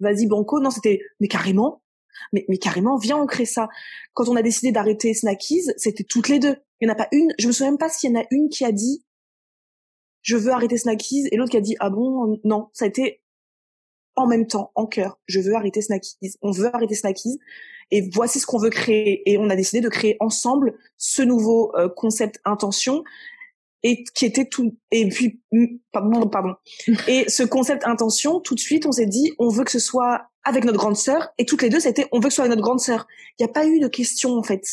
[0.00, 1.80] vas-y banco non c'était mais carrément
[2.32, 3.68] mais, mais carrément, viens, on crée ça.
[4.12, 6.56] Quand on a décidé d'arrêter Snackies, c'était toutes les deux.
[6.80, 8.24] Il n'y en a pas une, je me souviens même pas s'il y en a
[8.30, 9.04] une qui a dit
[10.24, 13.20] je veux arrêter Snackies et l'autre qui a dit ah bon non ça a été
[14.16, 17.40] en même temps, en cœur, je veux arrêter Snackies, on veut arrêter Snackies,
[17.90, 19.28] et voici ce qu'on veut créer.
[19.30, 23.04] Et on a décidé de créer ensemble ce nouveau euh, concept intention
[23.82, 25.42] et qui était tout et puis
[25.92, 26.54] pardon pardon.
[27.06, 30.22] Et ce concept intention tout de suite on s'est dit on veut que ce soit
[30.42, 31.28] avec notre grande sœur.
[31.36, 33.06] Et toutes les deux c'était on veut que ce soit avec notre grande sœur.
[33.38, 34.64] Il n'y a pas eu de question en fait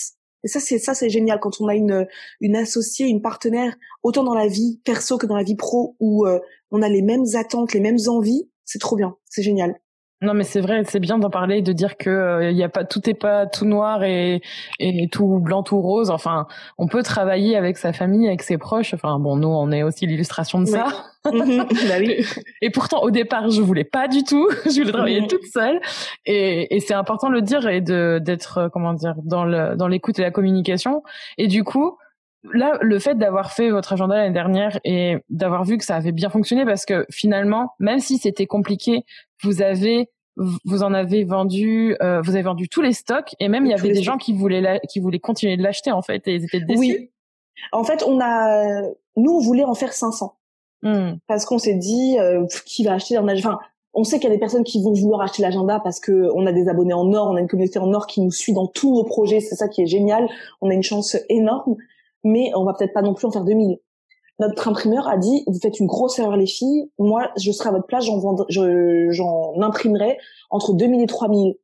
[0.44, 2.08] et ça c'est ça c'est génial quand on a une
[2.39, 6.26] une associée une partenaire autant dans la vie perso que dans la vie pro où
[6.26, 6.39] euh,
[6.72, 9.80] on a les mêmes attentes les mêmes envies c'est trop bien c'est génial
[10.24, 12.09] non, mais c'est vrai, c'est bien d'en parler, de dire que
[12.41, 14.41] il euh, y a pas tout est pas tout noir et,
[14.80, 16.11] et tout blanc, tout rose.
[16.11, 16.45] Enfin,
[16.78, 18.93] on peut travailler avec sa famille, avec ses proches.
[18.93, 20.86] Enfin, bon, nous, on est aussi l'illustration de ça.
[21.26, 21.65] Mhm.
[21.88, 22.24] bah oui.
[22.61, 24.47] Et pourtant, au départ, je voulais pas du tout.
[24.65, 25.28] je voulais travailler mhm.
[25.28, 25.82] toute seule.
[26.28, 29.76] Et, et c'est important de le dire et de d'être euh, comment dire dans le
[29.76, 31.01] dans l'écoute et la communication.
[31.39, 31.97] Et du coup,
[32.54, 36.12] là, le fait d'avoir fait votre agenda l'année dernière et d'avoir vu que ça avait
[36.12, 39.04] bien fonctionné, parce que finalement, même si c'était compliqué,
[39.44, 43.66] vous avez vous en avez vendu, euh, vous avez vendu tous les stocks et même
[43.66, 46.36] il y avait des gens qui voulaient qui voulaient continuer de l'acheter en fait et
[46.36, 46.80] ils étaient déçus.
[46.80, 47.10] Oui.
[47.74, 48.82] En fait, on a,
[49.18, 50.34] nous, on voulait en faire 500
[50.84, 51.16] hmm.
[51.28, 53.60] parce qu'on s'est dit euh, qui va acheter un enfin,
[53.94, 56.46] on sait qu'il y a des personnes qui vont vouloir acheter l'agenda parce que on
[56.46, 58.68] a des abonnés en or, on a une communauté en or qui nous suit dans
[58.68, 60.28] tous nos projets, c'est ça qui est génial.
[60.62, 61.76] On a une chance énorme,
[62.24, 63.80] mais on va peut-être pas non plus en faire 2000
[64.41, 66.89] notre imprimeur a dit vous faites une grosse erreur les filles.
[66.97, 68.19] Moi je serai à votre place j'en
[68.49, 70.17] j'en imprimerai
[70.49, 71.55] entre 2000 et 3000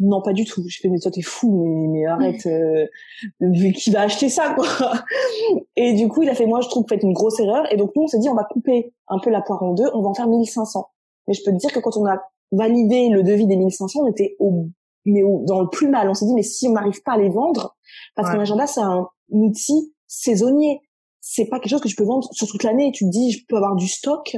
[0.00, 0.62] non pas du tout.
[0.68, 2.86] Je fais mais toi t'es fou mais, mais arrête euh,
[3.74, 4.66] qui va acheter ça quoi.
[5.76, 7.70] Et du coup il a fait moi je trouve que vous faites une grosse erreur.
[7.72, 9.88] Et donc nous on s'est dit on va couper un peu la poire en deux
[9.94, 10.86] on va en faire 1500
[11.26, 12.20] mais je peux te dire que quand on a
[12.52, 14.66] validé le devis des 1500 on était au
[15.06, 16.10] mais dans le plus mal.
[16.10, 17.76] On s'est dit mais si on n'arrive pas à les vendre
[18.14, 20.80] parce qu'un agenda c'est un outil saisonnier
[21.30, 22.90] c'est pas quelque chose que tu peux vendre sur toute l'année.
[22.92, 24.36] Tu te dis, je peux avoir du stock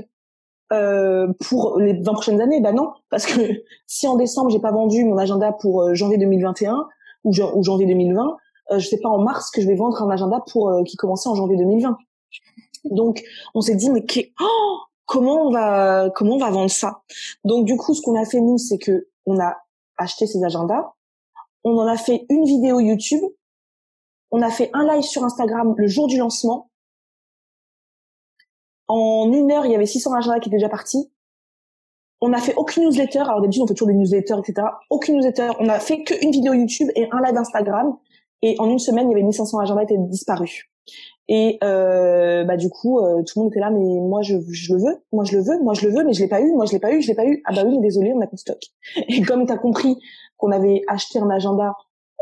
[0.73, 2.61] euh, pour les 20 prochaines années.
[2.61, 3.41] Bah non, parce que
[3.87, 6.89] si en décembre j'ai pas vendu mon agenda pour euh, janvier 2021
[7.25, 8.37] ou, ou janvier 2020,
[8.73, 10.97] euh, je sais pas en mars que je vais vendre un agenda pour euh, qui
[10.97, 11.97] commençait en janvier 2020.
[12.87, 13.23] Donc
[13.55, 14.05] on s'est dit mais
[14.41, 17.03] oh, comment on va comment on va vendre ça?
[17.45, 19.57] Donc du coup ce qu'on a fait nous c'est que on a
[19.99, 20.93] acheté ces agendas,
[21.63, 23.23] on en a fait une vidéo YouTube,
[24.31, 26.71] on a fait un live sur Instagram le jour du lancement
[28.91, 31.13] en une heure, il y avait 600 agendas qui étaient déjà partis.
[32.21, 33.21] On n'a fait aucune newsletter.
[33.21, 34.67] Alors d'habitude, on fait toujours des newsletters, etc.
[34.91, 35.51] Aucune newsletter.
[35.61, 37.97] On a fait qu'une vidéo YouTube et un live Instagram.
[38.43, 40.65] Et en une semaine, il y avait 1500 agendas qui étaient disparus.
[41.29, 44.83] Et euh, bah du coup, euh, tout le monde était là, mais moi je, le
[44.83, 46.67] veux, moi je le veux, moi je le veux, mais je l'ai pas eu, moi
[46.67, 47.41] je l'ai pas eu, je l'ai pas eu.
[47.45, 48.59] Ah bah oui, mais désolé, on a de stock.
[49.09, 49.97] Et comme tu as compris
[50.37, 51.75] qu'on avait acheté un agenda,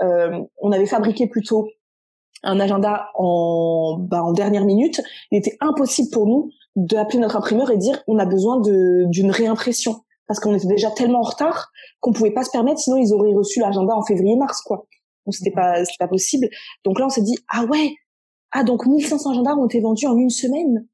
[0.02, 1.70] euh, on avait fabriqué plutôt
[2.42, 7.70] un agenda en, bah, en dernière minute, il était impossible pour nous d'appeler notre imprimeur
[7.70, 12.12] et dire on a besoin d'une réimpression parce qu'on était déjà tellement en retard qu'on
[12.12, 14.86] pouvait pas se permettre sinon ils auraient reçu l'agenda en février-mars quoi.
[15.26, 16.48] Donc c'était pas c'était pas possible.
[16.84, 17.94] Donc là on s'est dit ah ouais
[18.52, 20.86] ah donc 1500 agendas ont été vendus en une semaine.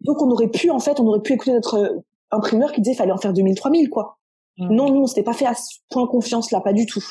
[0.00, 3.12] Donc on aurait pu en fait on aurait pu écouter notre imprimeur qui disait fallait
[3.12, 4.18] en faire 2000 3000 quoi.
[4.58, 4.74] Mmh.
[4.74, 7.04] Non nous on s'était pas fait à ce point confiance là pas du tout.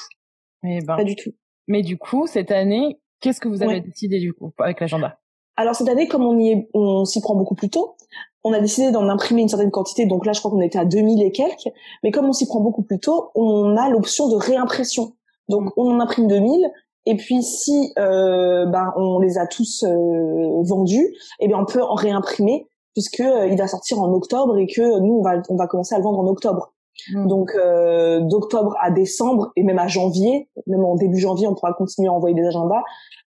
[0.63, 0.95] Eh ben.
[0.95, 1.31] Pas du tout.
[1.67, 5.17] Mais du coup cette année qu'est-ce que vous avez décidé du coup avec l'agenda?
[5.57, 7.95] Alors cette année, comme on y est, on s'y prend beaucoup plus tôt,
[8.43, 10.05] on a décidé d'en imprimer une certaine quantité.
[10.05, 11.69] Donc là, je crois qu'on était à 2000 et quelques.
[12.03, 15.13] Mais comme on s'y prend beaucoup plus tôt, on a l'option de réimpression.
[15.49, 16.71] Donc on en imprime 2000.
[17.07, 21.83] Et puis si euh, ben on les a tous euh, vendus, eh bien on peut
[21.83, 25.55] en réimprimer puisque euh, il va sortir en octobre et que nous on va on
[25.55, 26.74] va commencer à le vendre en octobre.
[27.11, 27.27] Mmh.
[27.27, 31.73] Donc euh, d'octobre à décembre et même à janvier, même en début janvier, on pourra
[31.73, 32.83] continuer à envoyer des agendas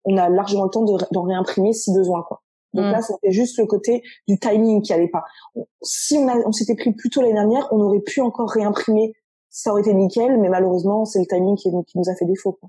[0.05, 2.43] on a largement le temps d'en réimprimer si besoin quoi.
[2.73, 2.91] Donc mm.
[2.91, 5.25] là, c'était juste le côté du timing qui allait pas.
[5.83, 9.15] Si on, on s'était pris plus tôt l'année dernière, on aurait pu encore réimprimer,
[9.49, 12.53] ça aurait été nickel, mais malheureusement, c'est le timing qui, nous a fait défaut.
[12.53, 12.69] Quoi.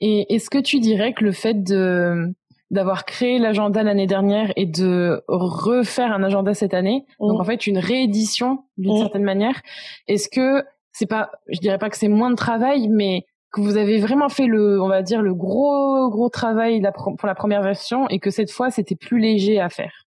[0.00, 2.32] Et est-ce que tu dirais que le fait de
[2.70, 7.28] d'avoir créé l'agenda l'année dernière et de refaire un agenda cette année, mm.
[7.28, 8.98] donc en fait une réédition d'une mm.
[8.98, 9.60] certaine manière,
[10.08, 13.76] est-ce que c'est pas, je dirais pas que c'est moins de travail, mais que vous
[13.76, 18.08] avez vraiment fait le, on va dire, le gros, gros travail pour la première version
[18.08, 20.06] et que cette fois, c'était plus léger à faire?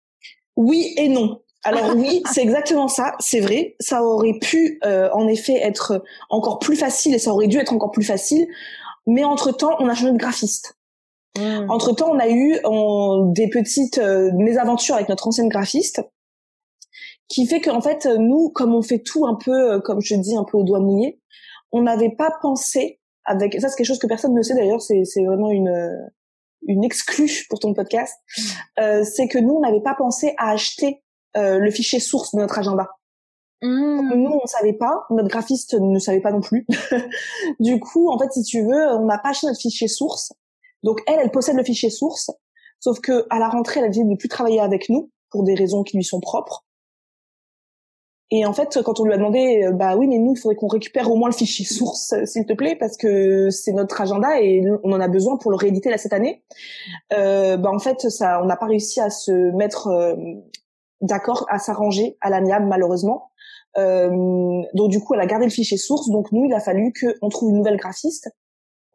[0.56, 1.42] Oui et non.
[1.64, 3.76] Alors oui, c'est exactement ça, c'est vrai.
[3.80, 7.74] Ça aurait pu euh, en effet être encore plus facile et ça aurait dû être
[7.74, 8.48] encore plus facile.
[9.08, 10.78] Mais entre-temps, on a changé de graphiste.
[11.40, 11.70] Mmh.
[11.70, 12.60] Entre-temps, on a eu
[13.34, 16.02] des petites euh, mésaventures avec notre ancienne graphiste
[17.28, 20.36] qui fait qu'en fait, nous, comme on fait tout un peu, euh, comme je dis,
[20.36, 21.20] un peu au doigt mouillé,
[21.72, 25.04] on n'avait pas pensé avec ça c'est quelque chose que personne ne sait d'ailleurs c'est
[25.06, 26.10] c'est vraiment une
[26.68, 28.42] une exclue pour ton podcast mm.
[28.80, 31.04] euh, c'est que nous on n'avait pas pensé à acheter
[31.38, 32.90] euh, le fichier source de notre agenda
[33.62, 34.14] Mmh.
[34.16, 36.66] Nous, on savait pas, notre graphiste ne savait pas non plus.
[37.60, 40.32] du coup, en fait, si tu veux, on n'a pas acheté notre fichier source.
[40.84, 42.32] Donc elle, elle possède le fichier source,
[42.80, 45.56] sauf que à la rentrée, elle a décidé de plus travailler avec nous pour des
[45.56, 46.66] raisons qui lui sont propres.
[48.32, 50.56] Et en fait, quand on lui a demandé, euh, bah oui, mais nous, il faudrait
[50.56, 54.40] qu'on récupère au moins le fichier source, s'il te plaît, parce que c'est notre agenda
[54.40, 56.44] et on en a besoin pour le rééditer là cette année.
[57.14, 60.16] Euh, bah en fait, ça, on n'a pas réussi à se mettre euh,
[61.02, 63.32] d'accord, à s'arranger à l'amiable malheureusement.
[63.78, 66.10] Euh, donc du coup, elle a gardé le fichier source.
[66.10, 68.30] Donc nous, il a fallu qu'on trouve une nouvelle graphiste,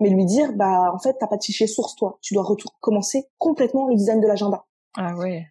[0.01, 2.19] mais lui dire, bah en fait, t'as pas de fichier source, toi.
[2.21, 4.65] Tu dois recommencer complètement le design de l'agenda.
[4.97, 5.47] Ah ouais.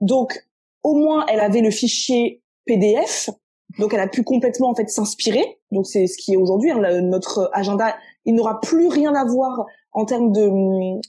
[0.00, 0.46] Donc
[0.82, 3.30] au moins, elle avait le fichier PDF.
[3.78, 5.60] Donc elle a pu complètement en fait s'inspirer.
[5.70, 7.96] Donc c'est ce qui est aujourd'hui hein, notre agenda.
[8.24, 11.00] Il n'aura plus rien à voir en termes de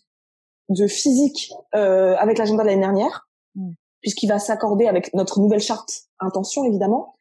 [0.69, 3.71] de physique euh, avec l'agenda de l'année dernière, mm.
[4.01, 7.15] puisqu'il va s'accorder avec notre nouvelle charte intention évidemment.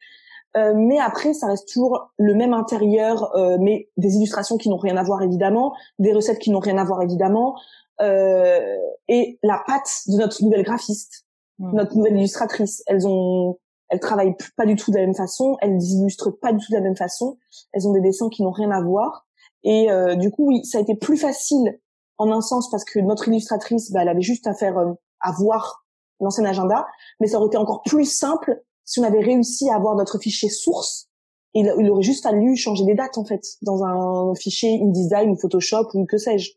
[0.57, 4.77] Euh, mais après, ça reste toujours le même intérieur, euh, mais des illustrations qui n'ont
[4.77, 7.55] rien à voir évidemment, des recettes qui n'ont rien à voir évidemment,
[8.01, 8.77] euh,
[9.07, 11.25] et la patte de notre nouvelle graphiste,
[11.59, 11.75] mm.
[11.75, 12.83] notre nouvelle illustratrice.
[12.87, 13.57] Elles ont
[13.89, 16.77] elles travaillent pas du tout de la même façon, elles illustrent pas du tout de
[16.77, 17.37] la même façon,
[17.73, 19.25] elles ont des dessins qui n'ont rien à voir.
[19.63, 21.79] Et euh, du coup, oui, ça a été plus facile
[22.17, 25.31] en un sens parce que notre illustratrice, bah, elle avait juste à faire euh, à
[25.31, 25.85] voir
[26.19, 26.85] l'ancien agenda,
[27.19, 30.49] mais ça aurait été encore plus simple si on avait réussi à avoir notre fichier
[30.49, 31.07] source.
[31.53, 35.35] Il, il aurait juste fallu changer des dates en fait dans un fichier InDesign ou
[35.35, 36.53] Photoshop ou que sais-je.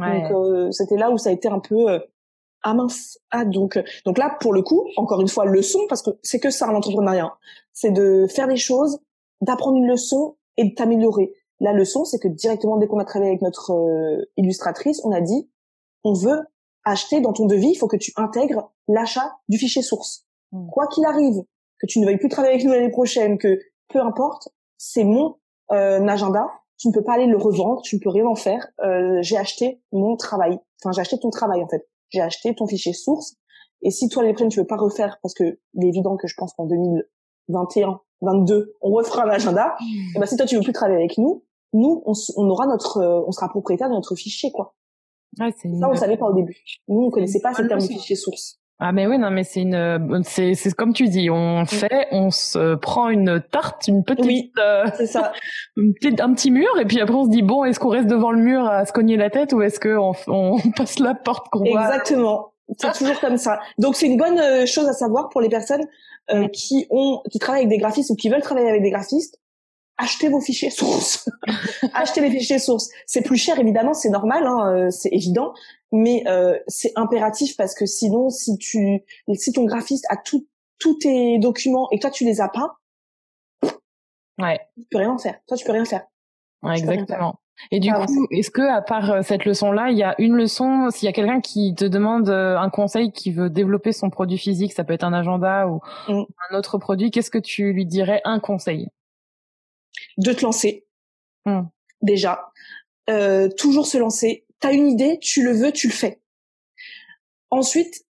[0.00, 0.22] Ouais.
[0.22, 1.98] Donc euh, c'était là où ça a été un peu euh,
[2.62, 6.10] ah mince, ah donc donc là pour le coup, encore une fois leçon parce que
[6.22, 7.36] c'est que ça l'entrepreneuriat,
[7.72, 8.98] c'est de faire des choses,
[9.42, 11.32] d'apprendre une leçon et de t'améliorer.
[11.60, 15.20] La leçon, c'est que directement dès qu'on a travaillé avec notre euh, illustratrice, on a
[15.20, 15.50] dit
[16.02, 16.40] on veut
[16.84, 20.25] acheter dans ton devis, il faut que tu intègres l'achat du fichier source.
[20.52, 20.68] Hmm.
[20.68, 21.42] Quoi qu'il arrive,
[21.78, 25.36] que tu ne veuilles plus travailler avec nous l'année prochaine, que peu importe, c'est mon
[25.72, 28.66] euh, agenda, tu ne peux pas aller le revendre, tu ne peux rien en faire.
[28.80, 32.66] Euh, j'ai acheté mon travail, enfin j'ai acheté ton travail en fait j'ai acheté ton
[32.66, 33.36] fichier source.
[33.82, 36.26] Et si toi, les prochaines, tu veux pas refaire, parce que il est évident que
[36.26, 40.16] je pense qu'en 2021, 22, on refera l'agenda, mmh.
[40.16, 42.98] et ben si toi, tu veux plus travailler avec nous, nous, on, on aura notre,
[42.98, 44.74] euh, on sera propriétaire de notre fichier, quoi.
[45.38, 46.56] Ouais, c'est ça, on savait pas au début.
[46.88, 48.58] Nous, on connaissait pas ce terme de fichier source.
[48.78, 52.30] Ah mais oui non mais c'est une c'est c'est comme tu dis on fait on
[52.30, 55.32] se prend une tarte une petite oui, euh, c'est ça.
[55.78, 58.06] une petite, un petit mur et puis après on se dit bon est-ce qu'on reste
[58.06, 61.14] devant le mur à se cogner la tête ou est-ce que on, on passe la
[61.14, 61.86] porte qu'on voit?
[61.86, 62.52] Exactement.
[62.78, 63.60] C'est toujours comme ça.
[63.78, 65.86] Donc c'est une bonne euh, chose à savoir pour les personnes
[66.30, 69.38] euh, qui ont qui travaillent avec des graphistes ou qui veulent travailler avec des graphistes
[69.98, 71.28] achetez vos fichiers sources.
[71.94, 72.88] achetez les fichiers sources.
[73.06, 75.54] C'est plus cher évidemment, c'est normal, hein, euh, c'est évident,
[75.92, 79.02] mais euh, c'est impératif parce que sinon, si tu,
[79.34, 80.46] si ton graphiste a tout,
[80.78, 82.76] tous tes documents et toi tu les as pas,
[84.38, 85.38] ouais, tu peux rien faire.
[85.46, 86.06] Toi tu peux rien faire.
[86.62, 87.38] Ouais, exactement.
[87.70, 90.90] Et du coup, est-ce que à part euh, cette leçon-là, il y a une leçon,
[90.90, 94.74] s'il y a quelqu'un qui te demande un conseil, qui veut développer son produit physique,
[94.74, 96.24] ça peut être un agenda ou mm.
[96.50, 98.90] un autre produit, qu'est-ce que tu lui dirais un conseil?
[100.18, 100.86] De te lancer.
[101.44, 101.62] Hmm.
[102.02, 102.52] Déjà,
[103.10, 104.46] euh, toujours se lancer.
[104.60, 106.20] T'as une idée, tu le veux, tu le fais.
[107.50, 108.06] Ensuite,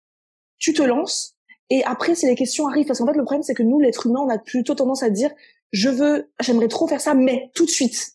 [0.60, 1.34] tu te lances
[1.70, 4.06] et après, si les questions arrivent, parce qu'en fait, le problème, c'est que nous, l'être
[4.06, 5.32] humain, on a plutôt tendance à dire,
[5.72, 8.12] je veux, j'aimerais trop faire ça, mais tout de suite.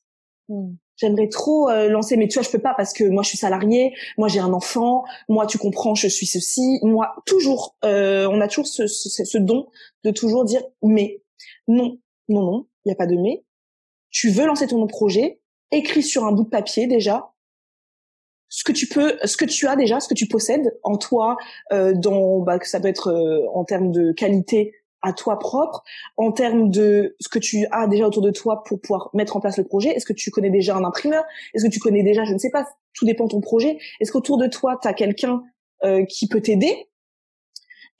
[0.49, 0.75] Hmm.
[0.97, 3.39] J'aimerais trop euh, lancer, mais tu vois, je peux pas parce que moi, je suis
[3.39, 8.41] salarié, moi, j'ai un enfant, moi, tu comprends, je suis ceci, moi, toujours, euh, on
[8.41, 9.69] a toujours ce, ce, ce don
[10.05, 11.23] de toujours dire, mais
[11.67, 11.99] non,
[12.29, 13.45] non, non, il n'y a pas de mais
[14.11, 15.41] tu veux lancer ton projet,
[15.71, 17.33] écris sur un bout de papier déjà
[18.49, 21.37] ce que tu peux, ce que tu as déjà, ce que tu possèdes en toi,
[21.73, 25.85] euh, dans, bah, que ça peut être euh, en termes de qualité à toi propre,
[26.17, 29.41] en termes de ce que tu as déjà autour de toi pour pouvoir mettre en
[29.41, 29.91] place le projet.
[29.91, 31.25] Est-ce que tu connais déjà un imprimeur?
[31.55, 33.79] Est-ce que tu connais déjà, je ne sais pas, tout dépend de ton projet.
[34.01, 35.43] Est-ce qu'autour de toi, tu as quelqu'un
[35.85, 36.89] euh, qui peut t'aider?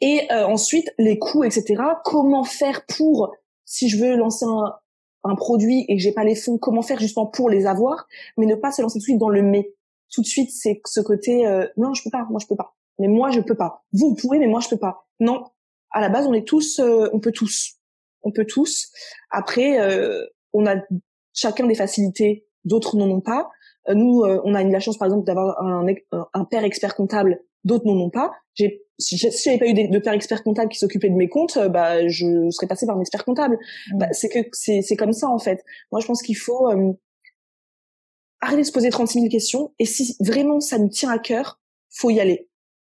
[0.01, 1.83] Et euh, ensuite, les coûts, etc.
[2.05, 3.33] Comment faire pour,
[3.65, 4.75] si je veux lancer un,
[5.25, 8.07] un produit et j'ai pas les fonds, comment faire justement pour les avoir,
[8.37, 9.73] mais ne pas se lancer tout de suite dans le mais.
[10.11, 12.75] Tout de suite, c'est ce côté euh, non, je peux pas, moi je peux pas.
[12.99, 13.85] Mais moi je peux pas.
[13.93, 15.07] Vous, vous pouvez, mais moi je peux pas.
[15.21, 15.45] Non.
[15.91, 17.75] À la base, on est tous, euh, on peut tous,
[18.23, 18.91] on peut tous.
[19.31, 20.77] Après, euh, on a
[21.35, 23.51] chacun des facilités, d'autres n'en ont pas.
[23.95, 25.87] nous, on a eu la chance, par exemple, d'avoir un,
[26.35, 28.33] un père expert comptable, d'autres n'en ont pas.
[28.55, 31.69] J'ai si j'avais pas eu de, père expert comptable qui s'occupait de mes comptes, euh,
[31.69, 33.59] bah je serais passée par un expert comptable.
[33.93, 33.99] Mmh.
[33.99, 35.65] Bah, c'est que c'est c'est comme ça en fait.
[35.93, 36.93] Moi je pense qu'il faut euh,
[38.41, 41.61] arrêter de se poser 36 000 questions et si vraiment ça nous tient à cœur,
[41.91, 42.49] faut y aller.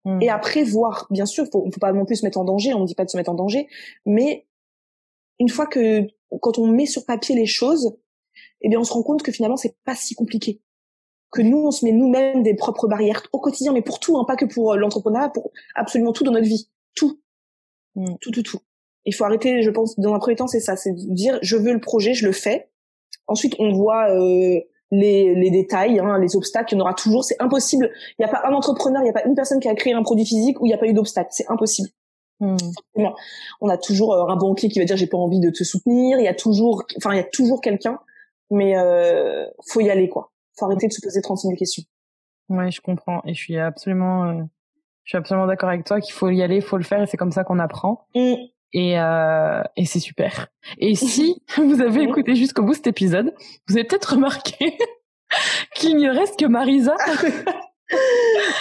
[0.04, 0.22] Mmh.
[0.22, 2.74] Et après voir, bien sûr, faut, faut pas non plus se mettre en danger.
[2.74, 3.68] On ne dit pas de se mettre en danger,
[4.04, 4.46] mais
[5.38, 6.08] une fois que
[6.40, 7.96] quand on met sur papier les choses,
[8.60, 10.60] eh bien on se rend compte que finalement c'est pas si compliqué.
[11.32, 14.24] Que nous on se met nous-mêmes des propres barrières au quotidien, mais pour tout, hein,
[14.26, 17.20] pas que pour euh, l'entrepreneuriat, pour absolument tout dans notre vie, tout,
[17.96, 18.14] mm.
[18.20, 18.60] tout, tout, tout.
[19.04, 21.72] Il faut arrêter, je pense, dans un premier temps, c'est ça, c'est dire je veux
[21.72, 22.68] le projet, je le fais.
[23.26, 24.60] Ensuite, on voit euh,
[24.90, 27.24] les, les détails, hein, les obstacles, il y en aura toujours.
[27.24, 27.90] C'est impossible.
[28.18, 29.94] Il n'y a pas un entrepreneur, il n'y a pas une personne qui a créé
[29.94, 31.30] un produit physique où il n'y a pas eu d'obstacles.
[31.32, 31.88] C'est impossible.
[32.40, 32.56] Hmm.
[33.60, 36.18] On a toujours euh, un banquier qui va dire j'ai pas envie de te soutenir.
[36.18, 38.00] Il y a toujours, enfin il y a toujours quelqu'un,
[38.50, 40.31] mais euh, faut y aller quoi.
[40.58, 41.82] Faut arrêter de se poser 36 000 questions.
[42.48, 44.42] Ouais, je comprends et je suis absolument, euh,
[45.04, 47.06] je suis absolument d'accord avec toi qu'il faut y aller, il faut le faire et
[47.06, 48.06] c'est comme ça qu'on apprend.
[48.14, 48.34] Hmm.
[48.74, 50.48] Et, euh, et c'est super.
[50.78, 53.34] Et si vous avez écouté jusqu'au bout cet épisode,
[53.68, 54.76] vous avez peut-être remarqué
[55.74, 56.96] qu'il ne reste que Marisa.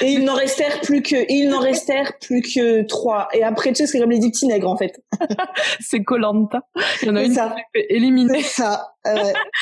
[0.01, 3.27] Et il n'en restèrent plus que, il n'en restèrent plus que trois.
[3.33, 5.01] Et après, tu sais, c'est comme les dix petits nègres, en fait.
[5.79, 6.61] c'est Colanta.
[7.01, 7.49] Il y en a une ça.
[7.49, 8.41] qui s'est fait éliminer.
[8.41, 8.93] ça.
[9.07, 9.15] Euh,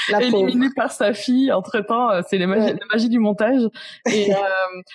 [0.10, 1.52] la éliminée par sa fille.
[1.52, 3.62] Entre temps, euh, c'est la magie du montage.
[4.12, 4.38] Et, euh,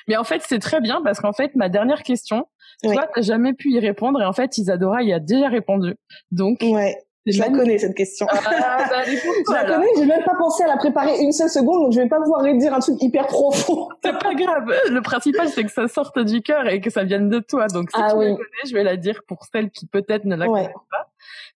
[0.08, 2.46] mais en fait, c'est très bien parce qu'en fait, ma dernière question,
[2.82, 5.94] toi, t'as jamais pu y répondre et en fait, Isadora y a déjà répondu.
[6.30, 6.96] Donc, ouais.
[7.26, 8.26] Je la connais cette question.
[8.28, 11.84] Ah, bah, je la connais, j'ai même pas pensé à la préparer une seule seconde,
[11.84, 13.88] donc je vais pas pouvoir dire un truc hyper profond.
[14.04, 14.70] C'est pas grave.
[14.90, 17.66] Le principal, c'est que ça sorte du cœur et que ça vienne de toi.
[17.68, 20.36] Donc si ah tu la connais, je vais la dire pour celles qui peut-être ne
[20.36, 21.10] la connaissent pas.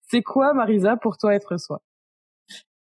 [0.09, 1.81] C'est quoi, Marisa, pour toi être soi?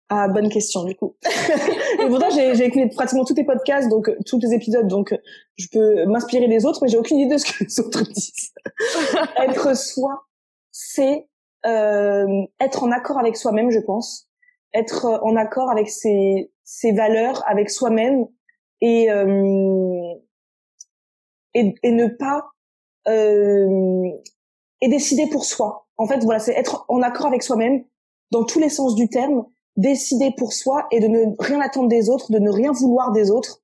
[0.09, 1.15] Ah, bonne question, du coup.
[1.99, 5.15] et pourtant, j'ai écouté pratiquement tous tes podcasts, donc tous les épisodes, donc
[5.57, 8.53] je peux m'inspirer des autres, mais j'ai aucune idée de ce que les autres disent.
[9.38, 10.27] Être soi,
[10.71, 11.34] c'est euh,
[11.66, 14.30] être en accord avec soi-même, je pense.
[14.74, 18.28] Être en accord avec ses, ses valeurs, avec soi-même,
[18.82, 20.13] et, euh,
[21.53, 22.45] et, et ne pas
[23.07, 24.09] euh,
[24.82, 25.88] et décider pour soi.
[25.97, 27.84] En fait, voilà, c'est être en accord avec soi-même
[28.32, 29.45] dans tous les sens du terme
[29.78, 33.30] décider pour soi et de ne rien attendre des autres, de ne rien vouloir des
[33.32, 33.61] autres.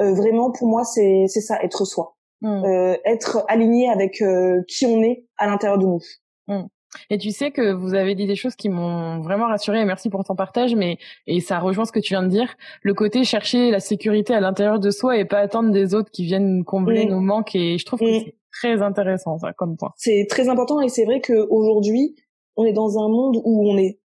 [0.00, 2.64] Euh, vraiment, pour moi, c'est c'est ça, être soi, hmm.
[2.64, 6.00] euh, être aligné avec euh, qui on est à l'intérieur de nous.
[6.48, 6.66] Hmm.
[7.08, 10.10] Et tu sais que vous avez dit des choses qui m'ont vraiment rassurée et merci
[10.10, 13.24] pour ton partage, mais et ça rejoint ce que tu viens de dire, le côté
[13.24, 17.04] chercher la sécurité à l'intérieur de soi et pas attendre des autres qui viennent combler
[17.06, 19.92] nos manques et je trouve que c'est très intéressant ça comme point.
[19.96, 22.16] C'est très important et c'est vrai qu'aujourd'hui
[22.56, 23.98] on est dans un monde où on est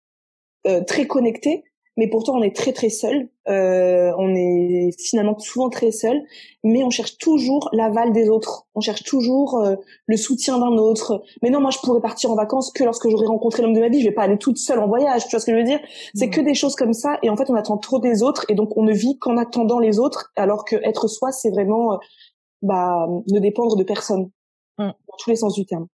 [0.68, 1.64] euh, très connecté,
[1.98, 3.30] mais pourtant on est très très seul.
[3.48, 6.24] Euh, on est finalement souvent très seul,
[6.64, 8.66] mais on cherche toujours l'aval des autres.
[8.76, 9.76] On cherche toujours euh,
[10.08, 11.24] le soutien d'un autre.
[11.42, 13.90] Mais non, moi je pourrais partir en vacances que lorsque j'aurai rencontré l'homme de ma
[13.90, 14.02] vie.
[14.02, 15.24] Je vais pas aller toute seule en voyage.
[15.24, 15.80] Tu vois ce que je veux dire?
[16.14, 17.18] C'est que des choses comme ça.
[17.24, 19.80] Et en fait, on attend trop des autres, et donc on ne vit qu'en attendant
[19.80, 22.00] les autres, alors que être soi, c'est vraiment
[22.62, 24.30] bah ne dépendre de personne
[24.80, 24.86] mmh.
[24.86, 25.88] dans tous les sens du terme.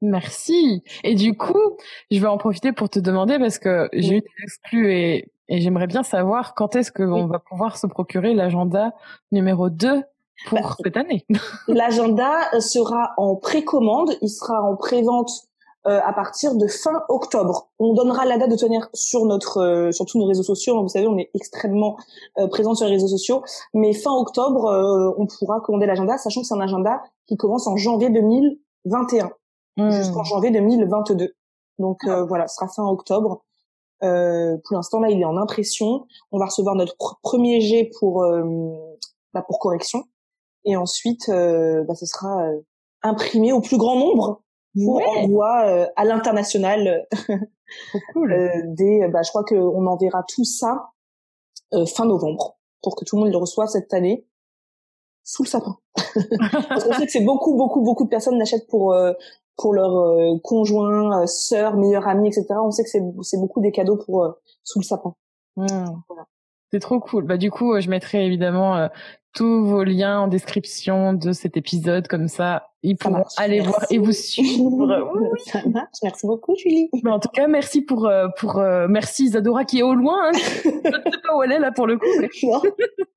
[0.00, 0.82] Merci.
[1.02, 1.76] Et du coup,
[2.10, 5.60] je vais en profiter pour te demander parce que j'ai eu des exclus et, et
[5.60, 8.92] j'aimerais bien savoir quand est-ce qu'on va pouvoir se procurer l'agenda
[9.32, 10.02] numéro 2
[10.46, 11.26] pour bah, cette année?
[11.68, 15.30] L'agenda sera en précommande, il sera en prévente
[15.86, 17.70] euh, à partir de fin octobre.
[17.78, 20.80] On donnera la date de tenir sur notre euh, sur tous nos réseaux sociaux.
[20.82, 21.96] Vous savez, on est extrêmement
[22.38, 23.42] euh, présent sur les réseaux sociaux.
[23.74, 27.66] Mais fin octobre, euh, on pourra commander l'agenda, sachant que c'est un agenda qui commence
[27.66, 29.30] en janvier 2021
[29.78, 30.26] jusqu'en hmm.
[30.26, 31.34] janvier 2022.
[31.78, 33.44] Donc euh, voilà, ce sera fin octobre.
[34.02, 36.06] Euh, pour l'instant là, il est en impression.
[36.30, 38.42] On va recevoir notre premier jet pour euh,
[39.32, 40.04] bah, pour correction,
[40.64, 42.60] et ensuite, euh, bah, ce sera euh,
[43.02, 44.42] imprimé au plus grand nombre
[44.74, 45.04] pour ouais.
[45.06, 47.06] envoi à l'international.
[48.12, 48.34] cool.
[48.66, 50.90] dès, bah, je crois qu'on enverra tout ça
[51.86, 54.26] fin novembre pour que tout le monde le reçoive cette année
[55.24, 55.76] sous le sapin.
[56.68, 58.94] Parce qu'on sait que c'est beaucoup, beaucoup, beaucoup de personnes l'achètent pour
[59.58, 62.46] pour leur euh, conjoint, euh, sœur, meilleur ami, etc.
[62.62, 64.30] On sait que c'est beaucoup des cadeaux pour euh,
[64.62, 65.14] sous le sapin.
[65.56, 65.66] Mmh.
[66.70, 67.24] C'est trop cool.
[67.24, 68.88] Bah du coup, je mettrai évidemment
[69.34, 73.98] tous vos liens en description de cet épisode, comme ça, ils pourront aller voir et
[73.98, 75.10] vous suivre.
[75.46, 75.96] Ça marche.
[76.02, 76.90] Merci beaucoup, Julie.
[77.02, 80.28] Mais en tout cas, merci pour pour merci Isadora qui est au loin.
[80.28, 80.32] Hein.
[80.64, 82.06] je ne sais pas où elle est là pour le coup.
[82.20, 82.28] Mais...
[82.42, 82.60] Non.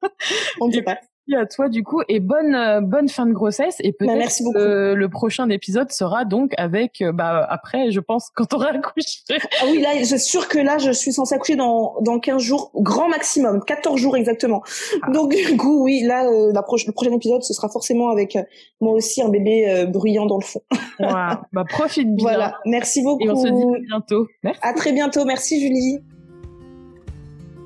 [0.62, 0.98] On ne sait pas
[1.36, 4.94] à toi du coup et bonne euh, bonne fin de grossesse et bah, peut-être que
[4.94, 9.20] le prochain épisode sera donc avec euh, bah après je pense quand tu auras accouché.
[9.30, 12.72] Ah oui là c'est sûr que là je suis censée accoucher dans dans 15 jours
[12.76, 14.64] grand maximum 14 jours exactement.
[15.02, 15.12] Ah.
[15.12, 18.38] Donc du coup oui là euh, la le prochain épisode ce sera forcément avec
[18.80, 20.62] moi aussi un bébé bruyant dans le fond.
[21.00, 22.24] Bah profite bien.
[22.24, 23.26] Voilà, merci beaucoup.
[23.26, 24.28] Et on se dit à bientôt.
[24.44, 24.60] Merci.
[24.64, 26.00] À très bientôt, merci Julie.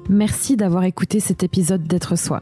[0.10, 2.42] Merci d'avoir écouté cet épisode d'être soi.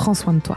[0.00, 0.56] prends soin de toi.